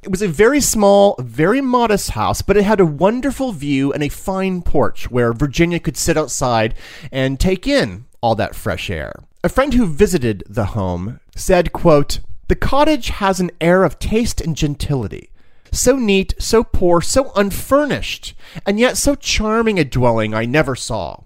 [0.04, 4.04] It was a very small, very modest house, but it had a wonderful view and
[4.04, 6.76] a fine porch where Virginia could sit outside
[7.12, 9.12] and take in all that fresh air.
[9.44, 14.42] A friend who visited the home said, quote, "The cottage has an air of taste
[14.42, 15.30] and gentility.
[15.72, 18.36] So neat, so poor, so unfurnished,
[18.66, 21.22] and yet so charming a dwelling I never saw."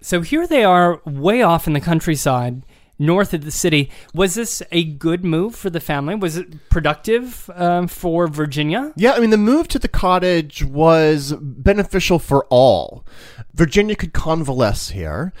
[0.00, 2.64] So here they are, way off in the countryside,
[3.02, 3.90] north of the city.
[4.14, 6.14] Was this a good move for the family?
[6.14, 8.92] Was it productive um, for Virginia?
[8.96, 13.04] Yeah, I mean, the move to the cottage was beneficial for all.
[13.54, 15.32] Virginia could convalesce here.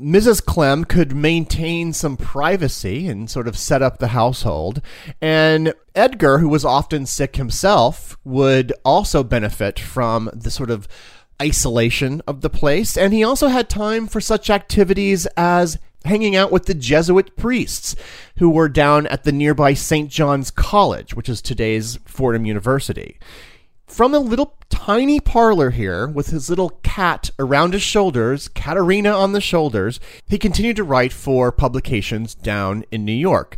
[0.00, 0.44] Mrs.
[0.44, 4.80] Clemm could maintain some privacy and sort of set up the household.
[5.20, 10.86] And Edgar, who was often sick himself, would also benefit from the sort of
[11.42, 12.96] isolation of the place.
[12.96, 15.78] And he also had time for such activities as
[16.08, 17.94] hanging out with the Jesuit priests
[18.38, 20.10] who were down at the nearby St.
[20.10, 23.18] John's College, which is today's Fordham University.
[23.86, 29.32] From a little tiny parlor here, with his little cat around his shoulders, Catterina on
[29.32, 33.56] the shoulders, he continued to write for publications down in New York.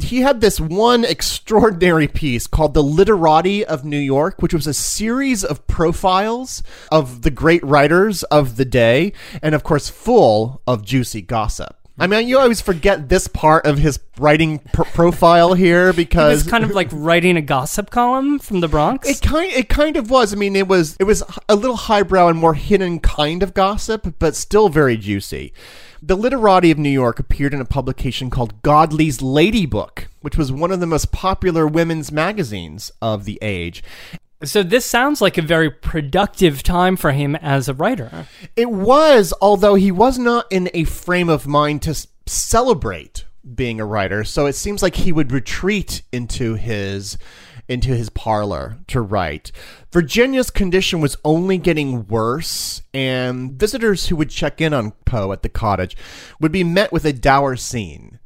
[0.00, 4.74] He had this one extraordinary piece called The Literati of New York, which was a
[4.74, 10.84] series of profiles of the great writers of the day, and of course, full of
[10.84, 11.76] juicy gossip.
[11.98, 16.44] I mean, you always forget this part of his writing pr- profile here It because
[16.44, 19.08] was kind of like writing a gossip column from the Bronx.
[19.08, 20.34] it kind it kind of was.
[20.34, 24.16] I mean, it was it was a little highbrow and more hidden kind of gossip,
[24.18, 25.54] but still very juicy.
[26.02, 30.52] The Literati of New York appeared in a publication called Godey's Lady Book, which was
[30.52, 33.82] one of the most popular women's magazines of the age.
[34.44, 38.26] so this sounds like a very productive time for him as a writer.
[38.54, 43.24] It was, although he was not in a frame of mind to celebrate
[43.54, 44.24] being a writer.
[44.24, 47.16] So it seems like he would retreat into his
[47.68, 49.52] into his parlor to write.
[49.92, 55.42] Virginia's condition was only getting worse, and visitors who would check in on Poe at
[55.42, 55.96] the cottage
[56.40, 58.18] would be met with a dour scene.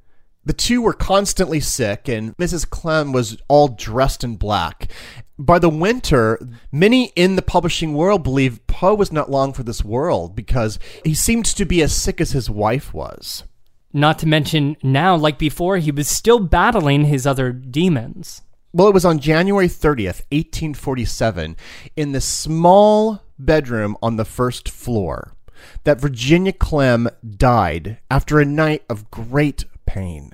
[0.44, 2.68] The two were constantly sick, and Mrs.
[2.68, 4.90] Clemm was all dressed in black.
[5.38, 6.38] By the winter,
[6.72, 11.14] many in the publishing world believed Poe was not long for this world because he
[11.14, 13.44] seemed to be as sick as his wife was.
[13.92, 18.42] Not to mention, now, like before, he was still battling his other demons.
[18.72, 21.56] Well, it was on January 30th, 1847,
[21.96, 25.34] in the small bedroom on the first floor,
[25.82, 30.30] that Virginia Clemm died after a night of great pain.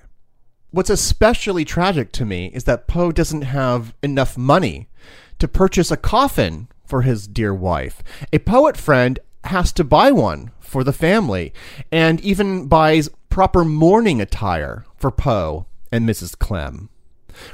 [0.70, 4.90] What's especially tragic to me is that Poe doesn't have enough money
[5.38, 8.02] to purchase a coffin for his dear wife.
[8.34, 11.54] A poet friend has to buy one for the family
[11.90, 16.38] and even buys proper mourning attire for Poe and Mrs.
[16.38, 16.90] Clemm.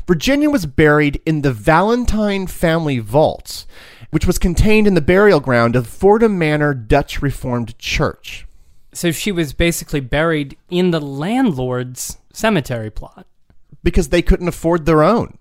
[0.06, 3.66] Virginia was buried in the Valentine family vaults,
[4.10, 8.46] which was contained in the burial ground of Fordham Manor Dutch Reformed Church.
[8.92, 13.26] So she was basically buried in the landlord's cemetery plot.
[13.82, 15.38] Because they couldn't afford their own.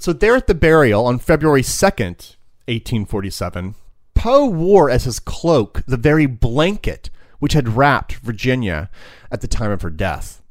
[0.00, 2.36] So, there at the burial on February 2nd,
[2.68, 3.74] 1847,
[4.14, 8.90] Poe wore as his cloak the very blanket which had wrapped Virginia
[9.30, 10.42] at the time of her death.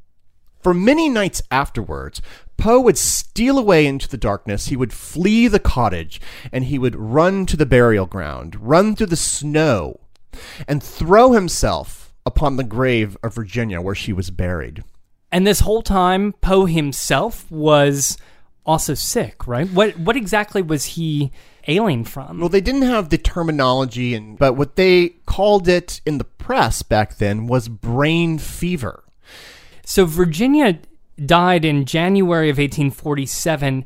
[0.60, 2.20] For many nights afterwards,
[2.56, 4.66] Poe would steal away into the darkness.
[4.66, 6.20] He would flee the cottage
[6.52, 10.00] and he would run to the burial ground, run through the snow,
[10.66, 14.82] and throw himself upon the grave of Virginia where she was buried.
[15.30, 18.16] And this whole time, Poe himself was
[18.64, 19.70] also sick, right?
[19.70, 21.30] What what exactly was he
[21.68, 22.40] ailing from?
[22.40, 26.82] Well, they didn't have the terminology, and but what they called it in the press
[26.82, 29.04] back then was brain fever.
[29.84, 30.80] So Virginia
[31.24, 33.84] died in January of 1847.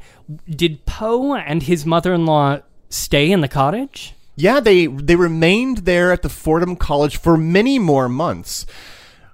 [0.49, 4.15] Did Poe and his mother-in-law stay in the cottage?
[4.37, 8.65] Yeah, they they remained there at the Fordham College for many more months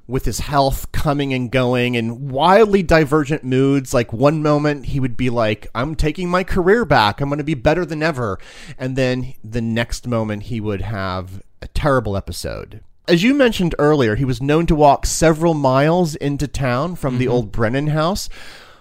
[0.08, 3.92] with his health coming and going in wildly divergent moods.
[3.92, 7.20] Like one moment he would be like, I'm taking my career back.
[7.20, 8.38] I'm going to be better than ever.
[8.78, 12.80] And then the next moment he would have a terrible episode.
[13.08, 17.18] As you mentioned earlier, he was known to walk several miles into town from mm-hmm.
[17.20, 18.28] the old Brennan house.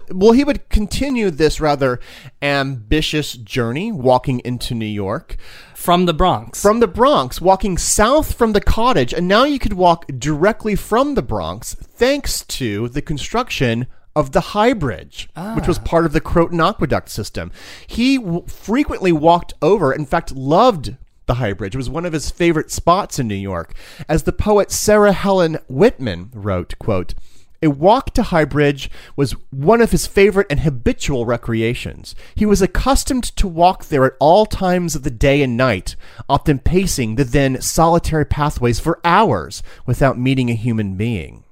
[0.10, 2.00] Well, he would continue this rather
[2.42, 5.38] ambitious journey walking into New York
[5.76, 6.60] from the Bronx.
[6.60, 11.14] From the Bronx, walking south from the cottage, and now you could walk directly from
[11.14, 15.54] the Bronx thanks to the construction of the High Bridge, ah.
[15.56, 15.84] which was ah.
[15.84, 17.52] part of the Croton Aqueduct system.
[17.86, 20.96] He w- frequently walked over, in fact, loved
[21.26, 21.76] the High Bridge.
[21.76, 23.74] It was one of his favorite spots in New York.
[24.08, 27.14] As the poet Sarah Helen Whitman wrote, quote,
[27.62, 32.14] a walk to High Bridge was one of his favorite and habitual recreations.
[32.36, 35.96] He was accustomed to walk there at all times of the day and night,
[36.30, 41.44] often pacing the then solitary pathways for hours without meeting a human being.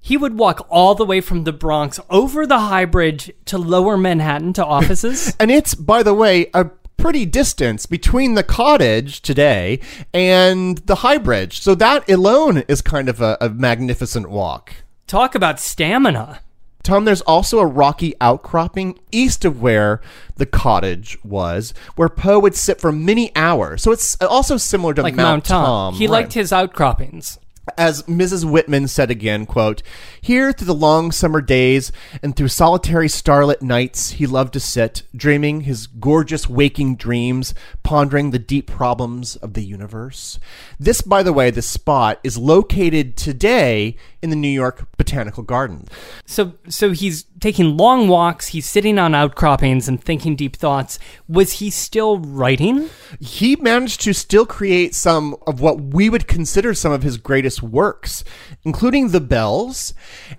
[0.00, 3.96] He would walk all the way from the Bronx over the High Bridge to lower
[3.96, 5.36] Manhattan to offices.
[5.40, 6.70] and it's, by the way, a
[7.02, 9.80] pretty distance between the cottage today
[10.14, 11.60] and the High Bridge.
[11.60, 14.72] So that alone is kind of a, a magnificent walk.
[15.08, 16.42] Talk about stamina.
[16.84, 20.00] Tom, there's also a rocky outcropping east of where
[20.36, 23.82] the cottage was, where Poe would sit for many hours.
[23.82, 25.64] So it's also similar to like Mount, Mount Tom.
[25.64, 25.94] Tom.
[25.94, 26.12] He right.
[26.12, 27.38] liked his outcroppings
[27.78, 28.44] as Mrs.
[28.44, 29.82] Whitman said again, quote,
[30.20, 31.92] Here through the long summer days
[32.22, 38.30] and through solitary starlit nights he loved to sit, dreaming his gorgeous waking dreams, pondering
[38.30, 40.38] the deep problems of the universe.
[40.78, 45.86] This, by the way, this spot is located today in the New York Botanical Garden.
[46.26, 50.98] So so he's taking long walks, he's sitting on outcroppings and thinking deep thoughts.
[51.28, 52.88] Was he still writing?
[53.20, 57.60] He managed to still create some of what we would consider some of his greatest
[57.60, 58.22] works,
[58.62, 59.92] including The Bells,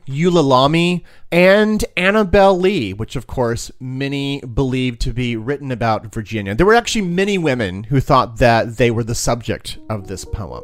[0.07, 6.55] Ulalume, and Annabel Lee, which of course many believed to be written about Virginia.
[6.55, 10.63] There were actually many women who thought that they were the subject of this poem.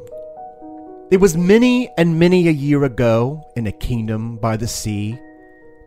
[1.11, 5.19] It was many and many a year ago, in a kingdom by the sea,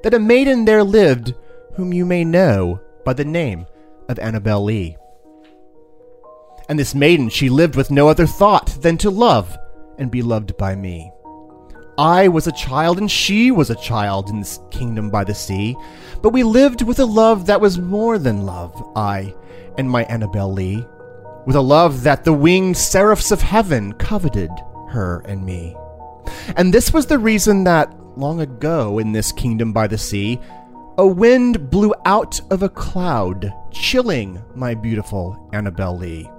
[0.02, 1.34] that a maiden there lived
[1.74, 3.66] whom you may know by the name
[4.08, 4.96] of Annabel Lee.
[6.68, 9.56] And this maiden, she lived with no other thought than to love
[9.98, 11.12] and be loved by me.
[11.98, 15.76] I was a child and she was a child in this kingdom by the sea,
[16.22, 19.34] but we lived with a love that was more than love, I
[19.76, 20.86] and my Annabel Lee,
[21.46, 24.50] with a love that the winged seraphs of heaven coveted
[24.88, 25.76] her and me.
[26.56, 30.40] And this was the reason that, long ago in this kingdom by the sea,
[30.98, 36.30] a wind blew out of a cloud, chilling my beautiful Annabel Lee,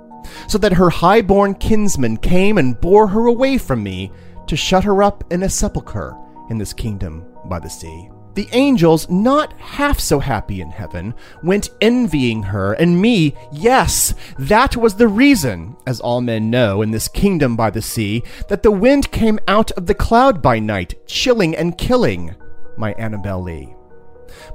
[0.48, 4.12] so that her high-born kinsman came and bore her away from me
[4.48, 6.16] to shut her up in a sepulchre
[6.50, 8.10] in this kingdom by the sea.
[8.36, 11.14] The angels, not half so happy in heaven,
[11.44, 16.92] went envying her, and me, yes, that was the reason, as all men know in
[16.92, 20.96] this kingdom by the sea, that the wind came out of the cloud by night,
[21.06, 22.36] chilling and killing
[22.76, 23.76] my Annabel Lee.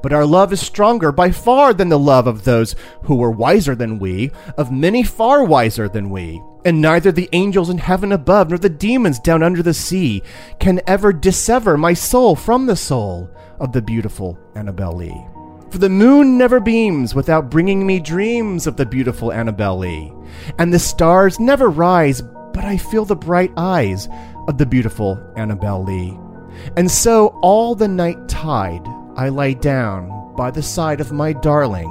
[0.03, 2.75] But our love is stronger by far than the love of those
[3.05, 6.43] who were wiser than we, of many far wiser than we.
[6.65, 10.23] And neither the angels in heaven above nor the demons down under the sea
[10.59, 15.27] can ever dissever my soul from the soul of the beautiful Annabel Lee.
[15.71, 20.13] For the moon never beams without bringing me dreams of the beautiful Annabel Lee.
[20.59, 24.09] And the stars never rise, but I feel the bright eyes
[24.49, 26.19] of the beautiful Annabel Lee.
[26.77, 28.87] And so all the night tide
[29.19, 31.91] I lay down by the side of my darling,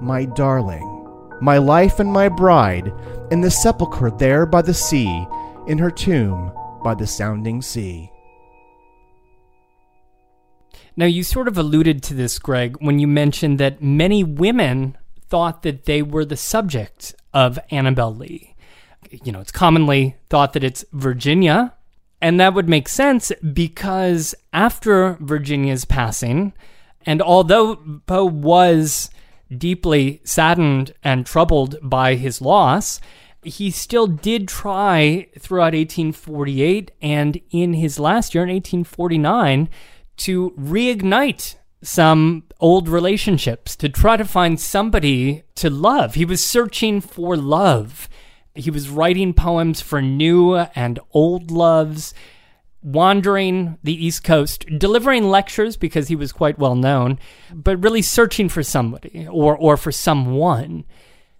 [0.00, 2.90] my darling, my life and my bride,
[3.30, 5.26] in the sepulchre there by the sea,
[5.66, 6.50] in her tomb
[6.82, 8.10] by the sounding sea.
[10.96, 14.96] Now, you sort of alluded to this, Greg, when you mentioned that many women
[15.28, 18.54] thought that they were the subject of Annabel Lee.
[19.10, 21.73] You know, it's commonly thought that it's Virginia,
[22.24, 26.54] and that would make sense because after Virginia's passing,
[27.04, 29.10] and although Poe was
[29.54, 32.98] deeply saddened and troubled by his loss,
[33.42, 39.68] he still did try throughout 1848 and in his last year in 1849
[40.16, 46.14] to reignite some old relationships, to try to find somebody to love.
[46.14, 48.08] He was searching for love.
[48.54, 52.14] He was writing poems for new and old loves,
[52.82, 57.18] wandering the East Coast, delivering lectures because he was quite well known,
[57.52, 60.84] but really searching for somebody or, or for someone,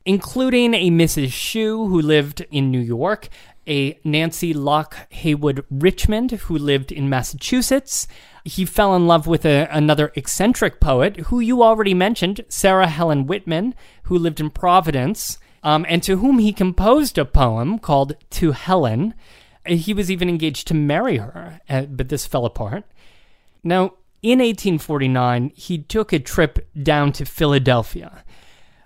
[0.05, 1.33] including a Mrs.
[1.33, 3.29] Shew who lived in New York,
[3.69, 8.09] a Nancy Locke Heywood Richmond who lived in Massachusetts,
[8.45, 13.27] he fell in love with a, another eccentric poet who you already mentioned, Sarah Helen
[13.27, 18.53] Whitman, who lived in Providence, um, and to whom he composed a poem called To
[18.53, 19.15] Helen.
[19.67, 22.85] He was even engaged to marry her, uh, but this fell apart.
[23.65, 28.25] Now, in 1849, he took a trip down to Philadelphia,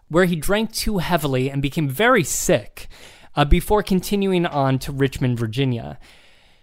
[0.09, 2.89] where he drank too heavily and became very sick
[3.35, 5.99] uh, before continuing on to Richmond, Virginia.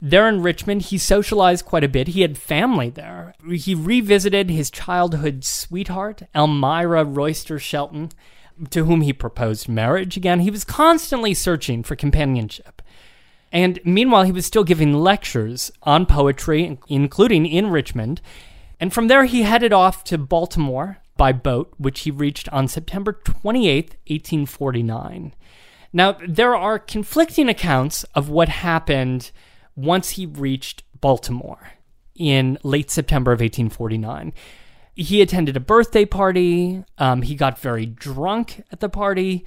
[0.01, 2.09] There in Richmond, he socialized quite a bit.
[2.09, 3.34] He had family there.
[3.49, 8.11] He revisited his childhood sweetheart, Elmira Royster Shelton,
[8.69, 10.39] to whom he proposed marriage again.
[10.39, 12.81] He was constantly searching for companionship.
[13.51, 18.21] And meanwhile, he was still giving lectures on poetry, including in Richmond.
[18.79, 23.13] And from there, he headed off to Baltimore by boat, which he reached on September
[23.13, 25.33] 28, 1849.
[25.93, 29.31] Now, there are conflicting accounts of what happened
[29.75, 31.71] once he reached Baltimore
[32.15, 34.33] in late September of 1849.
[34.95, 36.83] He attended a birthday party.
[36.97, 39.45] Um, he got very drunk at the party.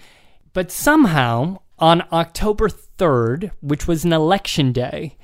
[0.52, 5.16] But somehow, on October 3rd, which was an election day,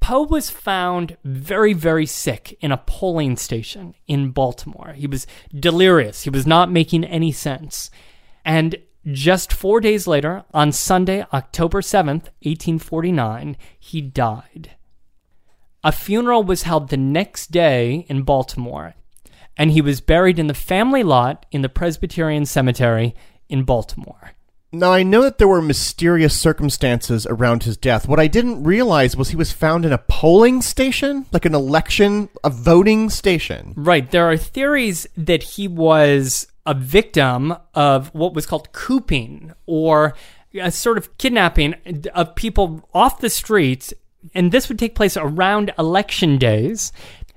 [0.00, 4.94] Poe was found very, very sick in a polling station in Baltimore.
[4.94, 6.22] He was delirious.
[6.22, 7.90] He was not making any sense.
[8.44, 14.72] And just four days later, on Sunday, October 7th, 1849, he died.
[15.84, 18.94] A funeral was held the next day in Baltimore,
[19.60, 23.14] and he was buried in the family lot in the Presbyterian Cemetery
[23.50, 24.32] in Baltimore.
[24.72, 28.08] Now, I know that there were mysterious circumstances around his death.
[28.08, 32.30] What I didn't realize was he was found in a polling station, like an election,
[32.42, 33.74] a voting station.
[33.76, 34.10] Right.
[34.10, 40.14] There are theories that he was a victim of what was called cooping or
[40.58, 41.74] a sort of kidnapping
[42.14, 43.92] of people off the streets.
[44.34, 46.92] And this would take place around election days.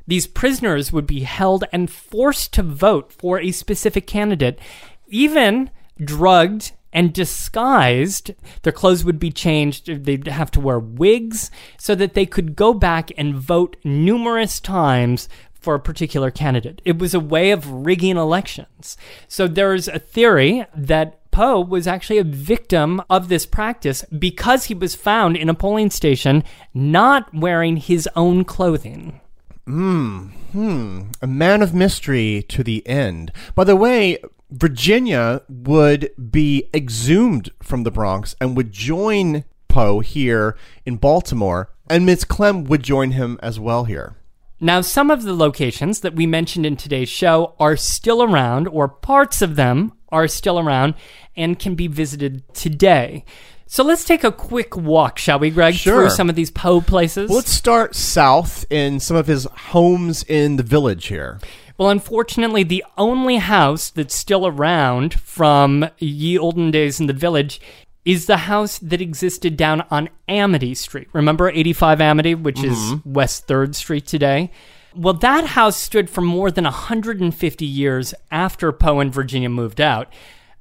[0.08, 4.60] These prisoners would be held and forced to vote for a specific candidate,
[5.08, 5.70] even
[6.04, 8.32] drugged and disguised.
[8.62, 9.88] Their clothes would be changed.
[10.06, 15.28] They'd have to wear wigs so that they could go back and vote numerous times
[15.54, 16.82] for a particular candidate.
[16.84, 18.98] It was a way of rigging elections.
[19.28, 24.76] So there's a theory that Poe was actually a victim of this practice because he
[24.76, 26.44] was found in a polling station
[26.76, 29.20] not wearing his own clothing.
[29.66, 30.28] Hmm.
[30.52, 31.02] Hmm.
[31.22, 33.32] A man of mystery to the end.
[33.56, 34.18] By the way,
[34.52, 40.56] Virginia would be exhumed from the Bronx and would join Poe here
[40.86, 44.16] in Baltimore, and Miss Clemm would join him as well here.
[44.60, 48.88] Now, some of the locations that we mentioned in today's show are still around, or
[48.88, 50.94] parts of them are still around
[51.36, 53.26] and can be visited today.
[53.74, 56.02] So let's take a quick walk, shall we, Greg, Sure.
[56.02, 57.28] through some of these Poe places?
[57.28, 61.40] Well, let's start south in some of his homes in the village here.
[61.80, 67.60] Well, unfortunately, the only house that's still around from ye olden days in the village
[68.06, 71.08] is the house that existed down on Amity Street.
[71.12, 73.12] Remember 85 Amity, which is mm-hmm.
[73.12, 74.52] West 3rd Street today?
[74.96, 80.14] Well, that house stood for more than 150 years after Poe and Virginia moved out.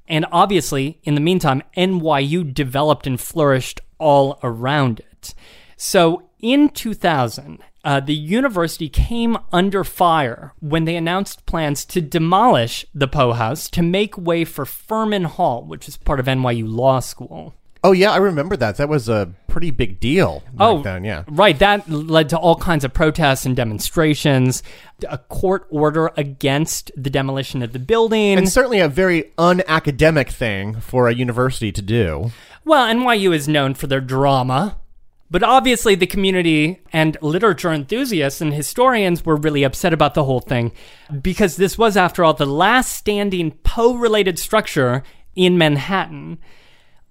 [0.09, 5.34] And obviously, in the meantime, NYU developed and flourished all around it.
[5.76, 12.84] So in 2000, uh, the university came under fire when they announced plans to demolish
[12.94, 17.00] the Poe House to make way for Furman Hall, which is part of NYU Law
[17.00, 17.55] School.
[17.84, 18.76] Oh yeah, I remember that.
[18.76, 21.04] That was a pretty big deal back Oh, then.
[21.04, 21.24] Yeah.
[21.26, 21.58] Right.
[21.58, 24.62] That led to all kinds of protests and demonstrations,
[25.08, 28.38] a court order against the demolition of the building.
[28.38, 32.30] And certainly a very unacademic thing for a university to do.
[32.64, 34.76] Well, NYU is known for their drama,
[35.28, 40.40] but obviously the community and literature enthusiasts and historians were really upset about the whole
[40.40, 40.70] thing
[41.20, 45.02] because this was, after all, the last standing Poe related structure
[45.34, 46.38] in Manhattan.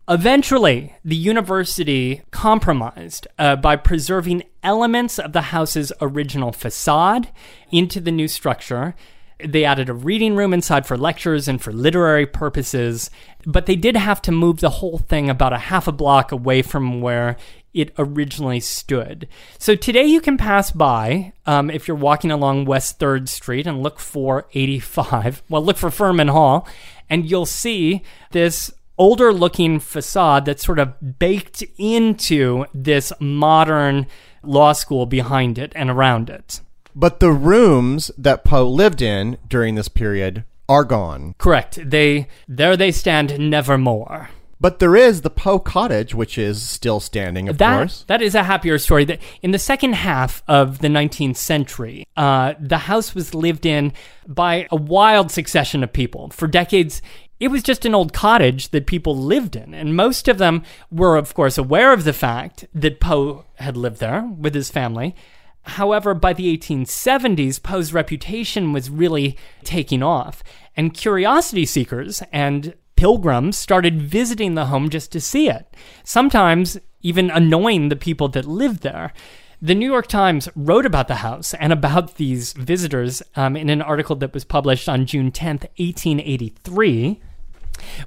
[0.10, 7.30] Eventually, the university compromised uh, by preserving elements of the house's original facade
[7.72, 8.96] into the new structure.
[9.44, 13.10] They added a reading room inside for lectures and for literary purposes,
[13.46, 16.62] but they did have to move the whole thing about a half a block away
[16.62, 17.38] from where
[17.74, 19.28] it originally stood.
[19.58, 23.82] So today you can pass by um, if you're walking along West 3rd Street and
[23.82, 25.42] look for 85.
[25.50, 26.68] Well, look for Furman Hall,
[27.10, 28.72] and you'll see this
[29.02, 34.06] older looking facade that's sort of baked into this modern
[34.44, 36.62] law school behind it and around it.
[36.96, 41.34] But the rooms that Poe lived in during this period are gone.
[41.40, 41.80] Correct.
[41.84, 44.30] They there they stand nevermore.
[44.60, 48.06] But there is the Poe cottage, which is still standing, of that, course.
[48.06, 49.06] That is a happier story.
[49.06, 53.92] That in the second half of the 19th century, uh, the house was lived in
[54.28, 56.30] by a wild succession of people.
[56.30, 57.02] For decades,
[57.42, 60.62] it was just an old cottage that people lived in, and most of them
[60.92, 65.16] were, of course, aware of the fact that Poe had lived there with his family.
[65.64, 70.44] However, by the 1870s, Poe's reputation was really taking off,
[70.78, 77.32] and curiosity seekers and pilgrims started visiting the home just to see it, sometimes even
[77.32, 79.14] annoying the people that lived there.
[79.60, 83.82] The New York Times wrote about the house and about these visitors um, in an
[83.82, 87.20] article that was published on June 10th, 1883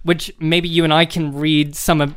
[0.02, 2.14] which maybe you and I can read some of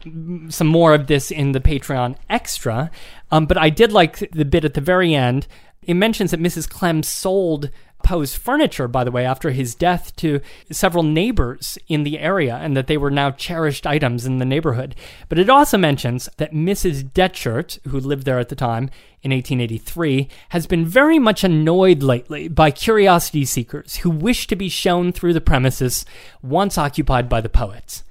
[0.49, 2.91] some more of this in the Patreon extra.
[3.31, 5.47] Um, but I did like the bit at the very end.
[5.81, 6.69] It mentions that Mrs.
[6.69, 7.69] Clemm sold
[8.03, 10.39] Poe's furniture, by the way, after his death to
[10.71, 14.95] several neighbors in the area, and that they were now cherished items in the neighborhood.
[15.29, 17.11] But it also mentions that Mrs.
[17.11, 18.89] Detchert, who lived there at the time
[19.23, 24.69] in 1883, has been very much annoyed lately by curiosity seekers who wish to be
[24.69, 26.05] shown through the premises
[26.41, 28.03] once occupied by the poets.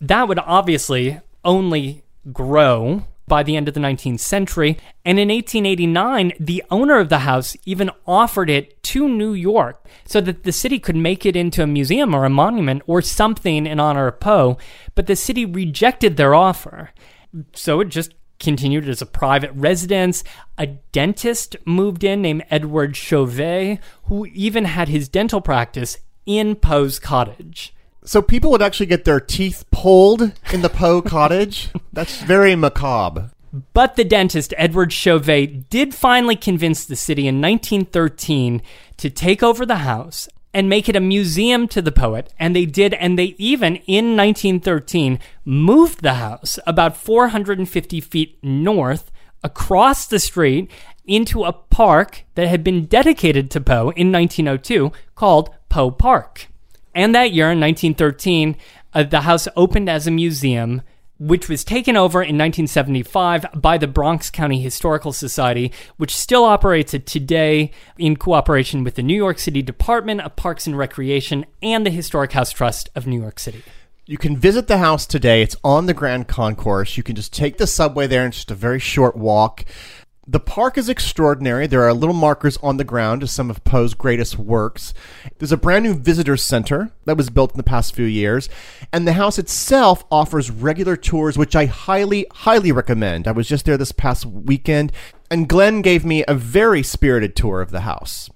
[0.00, 2.02] That would obviously only
[2.32, 4.78] grow by the end of the 19th century.
[5.04, 10.20] And in 1889, the owner of the house even offered it to New York so
[10.22, 13.78] that the city could make it into a museum or a monument or something in
[13.78, 14.58] honor of Poe.
[14.94, 16.90] But the city rejected their offer.
[17.52, 20.24] So it just continued as a private residence.
[20.56, 26.98] A dentist moved in named Edward Chauvet, who even had his dental practice in Poe's
[26.98, 27.74] cottage.
[28.04, 31.68] So people would actually get their teeth pulled in the Poe cottage?
[31.92, 33.30] That's very macabre.
[33.72, 38.62] But the dentist, Edward Chauvet, did finally convince the city in 1913
[38.98, 42.32] to take over the house and make it a museum to the poet.
[42.38, 49.10] And they did, and they even, in 1913, moved the house about 450 feet north
[49.42, 50.70] across the street
[51.06, 56.48] into a park that had been dedicated to Poe in 1902 called Poe Park.
[56.94, 58.56] And that year, in 1913,
[58.94, 60.82] uh, the house opened as a museum,
[61.18, 66.94] which was taken over in 1975 by the Bronx County Historical Society, which still operates
[66.94, 71.84] it today in cooperation with the New York City Department of Parks and Recreation and
[71.84, 73.62] the Historic House Trust of New York City.
[74.06, 75.42] You can visit the house today.
[75.42, 76.96] It's on the Grand Concourse.
[76.96, 79.66] You can just take the subway there and it's just a very short walk.
[80.30, 81.66] The park is extraordinary.
[81.66, 84.92] There are little markers on the ground of some of Poe's greatest works.
[85.38, 88.50] There's a brand new visitor center that was built in the past few years,
[88.92, 93.26] and the house itself offers regular tours, which I highly, highly recommend.
[93.26, 94.92] I was just there this past weekend,
[95.30, 98.28] and Glenn gave me a very spirited tour of the house.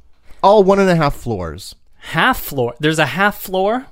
[0.43, 1.75] All one and a half floors.
[1.99, 2.75] Half floor.
[2.81, 3.87] There's a half floor.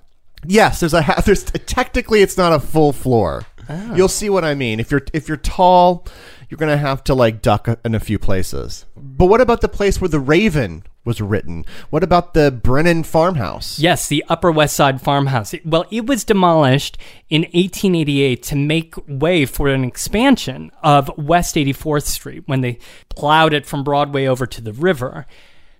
[0.46, 3.44] Yes, there's a ha- there's technically it's not a full floor.
[3.68, 3.94] Oh.
[3.94, 4.80] You'll see what I mean.
[4.80, 6.06] If you're if you're tall,
[6.50, 8.84] you're gonna have to like duck in a few places.
[8.96, 11.64] But what about the place where the raven was written.
[11.88, 13.78] What about the Brennan farmhouse?
[13.78, 15.54] Yes, the Upper West Side farmhouse.
[15.64, 16.98] Well, it was demolished
[17.28, 22.78] in 1888 to make way for an expansion of West 84th Street when they
[23.08, 25.26] plowed it from Broadway over to the river.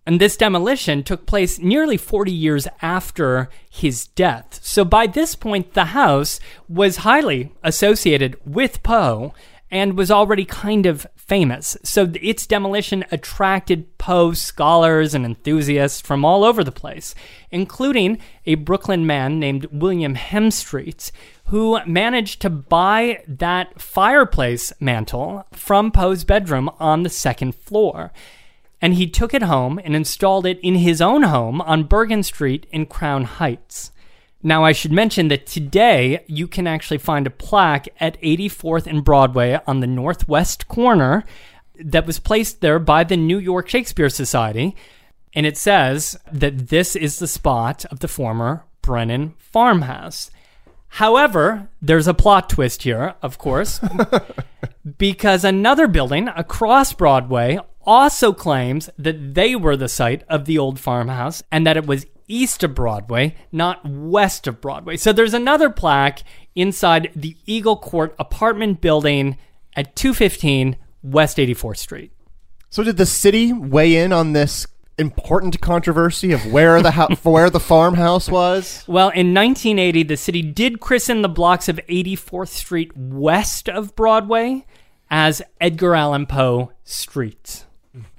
[0.07, 4.59] And this demolition took place nearly 40 years after his death.
[4.63, 9.35] So by this point, the house was highly associated with Poe
[9.71, 11.77] and was already kind of famous.
[11.85, 17.15] So its demolition attracted Poe scholars and enthusiasts from all over the place,
[17.51, 21.13] including a Brooklyn man named William Hemstreet,
[21.47, 28.13] who managed to buy that fireplace mantel from Poe's bedroom on the second floor.
[28.83, 32.67] And he took it home and installed it in his own home on Bergen Street
[32.73, 33.93] in Crown Heights.
[34.43, 39.05] Now, I should mention that today you can actually find a plaque at 84th and
[39.05, 41.25] Broadway on the northwest corner
[41.79, 44.75] that was placed there by the New York Shakespeare Society.
[45.35, 50.31] And it says that this is the spot of the former Brennan farmhouse.
[50.95, 53.81] However, there's a plot twist here, of course,
[54.99, 60.81] because another building across Broadway also claims that they were the site of the old
[60.81, 64.97] farmhouse and that it was east of Broadway, not west of Broadway.
[64.97, 66.23] So there's another plaque
[66.55, 69.37] inside the Eagle Court apartment building
[69.77, 72.13] at 215 West 84th Street.
[72.69, 74.67] So did the city weigh in on this
[74.99, 78.85] important controversy of where the ho- where the farmhouse was?
[78.87, 84.67] Well, in 1980, the city did christen the blocks of 84th Street west of Broadway
[85.11, 87.65] as Edgar Allan Poe Street.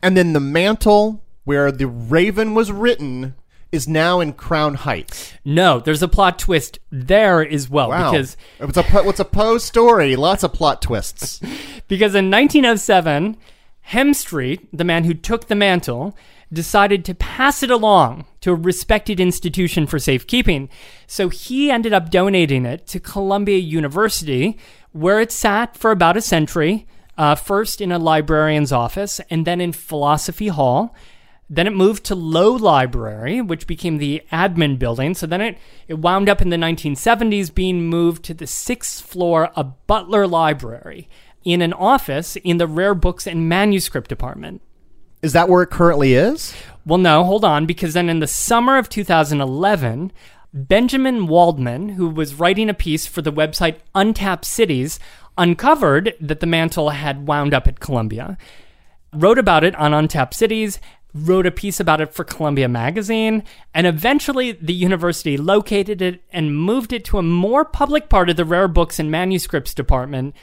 [0.03, 3.35] And then the mantel where the Raven was written
[3.71, 5.33] is now in Crown Heights.
[5.45, 8.11] No, there's a plot twist there as well Wow.
[8.11, 10.15] because it's a Po- what's a Poe story?
[10.15, 11.39] Lots of plot twists.
[11.87, 13.37] because in 1907,
[13.89, 16.15] Hemstreet, the man who took the mantel,
[16.53, 20.69] decided to pass it along to a respected institution for safekeeping.
[21.07, 24.57] So he ended up donating it to Columbia University,
[24.91, 26.85] where it sat for about a century,
[27.17, 30.93] uh, first in a librarian's office and then in Philosophy Hall.
[31.53, 35.13] Then it moved to Low Library, which became the admin building.
[35.13, 35.57] So then it,
[35.89, 41.09] it wound up in the 1970s being moved to the sixth floor of Butler Library
[41.43, 44.61] in an office in the rare books and manuscript department.
[45.21, 46.55] Is that where it currently is?
[46.85, 50.13] Well, no, hold on, because then in the summer of 2011,
[50.53, 54.99] Benjamin Waldman, who was writing a piece for the website Untapped Cities,
[55.37, 58.37] uncovered that the mantel had wound up at Columbia,
[59.13, 60.79] wrote about it on Untapped Cities,
[61.13, 63.43] wrote a piece about it for Columbia Magazine,
[63.73, 68.37] and eventually the university located it and moved it to a more public part of
[68.37, 70.33] the rare books and manuscripts department,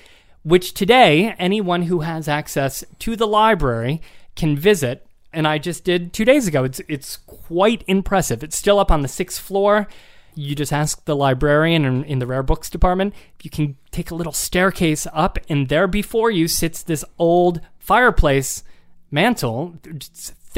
[0.42, 4.02] which today anyone who has access to the library
[4.36, 5.06] can visit.
[5.32, 6.64] And I just did two days ago.
[6.64, 8.42] It's it's quite impressive.
[8.42, 9.86] It's still up on the sixth floor.
[10.34, 14.10] You just ask the librarian in, in the rare books department if you can take
[14.10, 18.62] a little staircase up, and there before you sits this old fireplace
[19.10, 19.74] mantel,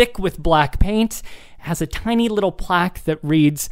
[0.00, 1.20] thick with black paint,
[1.58, 3.68] has a tiny little plaque that reads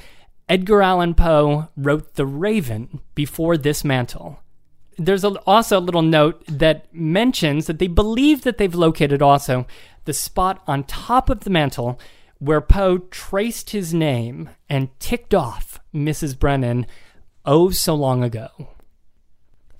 [0.46, 4.38] Edgar Allan Poe wrote The Raven before this mantel.
[4.98, 9.66] There's also a little note that mentions that they believe that they've located also
[10.04, 11.98] the spot on top of the mantel
[12.38, 16.38] where Poe traced his name and ticked off Mrs.
[16.38, 16.84] Brennan
[17.46, 18.48] oh so long ago.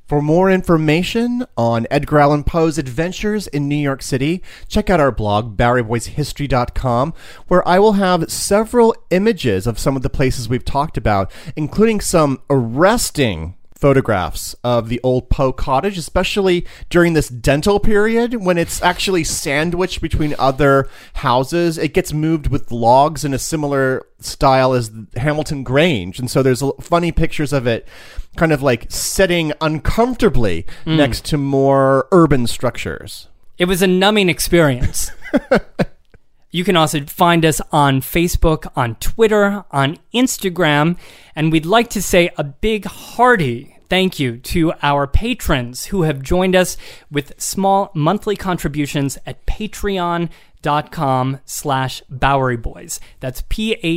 [0.09, 5.13] For more information on Edgar Allan Poe's adventures in New York City, check out our
[5.13, 7.13] blog, BoweryBoysHistory.com,
[7.49, 12.01] where I will have several images of some of the places we've talked about, including
[12.01, 18.83] some arresting photographs of the old Poe cottage, especially during this dental period when it's
[18.83, 21.77] actually sandwiched between other houses.
[21.77, 26.19] It gets moved with logs in a similar style as Hamilton Grange.
[26.19, 27.87] And so there's funny pictures of it
[28.39, 30.97] kind of like sitting uncomfortably mm.
[30.97, 33.29] next to more urban structures.
[33.59, 35.11] It was a numbing experience.
[36.53, 40.97] you can also find us on Facebook, on Twitter, on Instagram,
[41.35, 46.23] and we'd like to say a big hearty thank you to our patrons who have
[46.23, 46.77] joined us
[47.11, 53.01] with small monthly contributions at patreon.com slash Bowery Boys.
[53.21, 53.95] That's P-A-T-R-E-O-N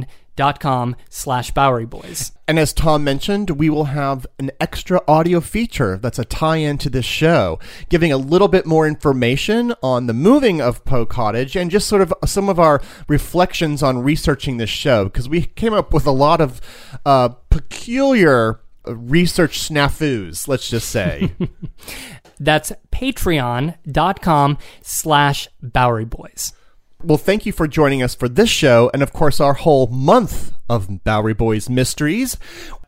[0.00, 0.06] dot
[0.60, 2.32] com slash Bowery Boys.
[2.48, 6.78] And as Tom mentioned, we will have an extra audio feature that's a tie in
[6.78, 11.54] to this show, giving a little bit more information on the moving of Poe Cottage
[11.56, 15.72] and just sort of some of our reflections on researching this show, because we came
[15.72, 16.60] up with a lot of
[17.06, 21.32] uh, peculiar uh, research snafus, let's just say.
[22.40, 26.54] That's patreon.com slash Bowery Boys.
[27.02, 30.52] Well, thank you for joining us for this show and, of course, our whole month
[30.68, 32.36] of Bowery Boys Mysteries.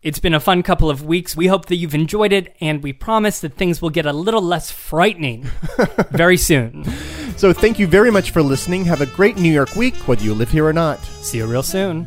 [0.03, 1.35] It's been a fun couple of weeks.
[1.35, 4.43] We hope that you've enjoyed it, and we promise that things will get a little
[4.43, 5.47] less frightening
[6.11, 6.85] very soon.
[7.37, 8.85] So, thank you very much for listening.
[8.85, 11.03] Have a great New York week, whether you live here or not.
[11.23, 12.07] See you real soon.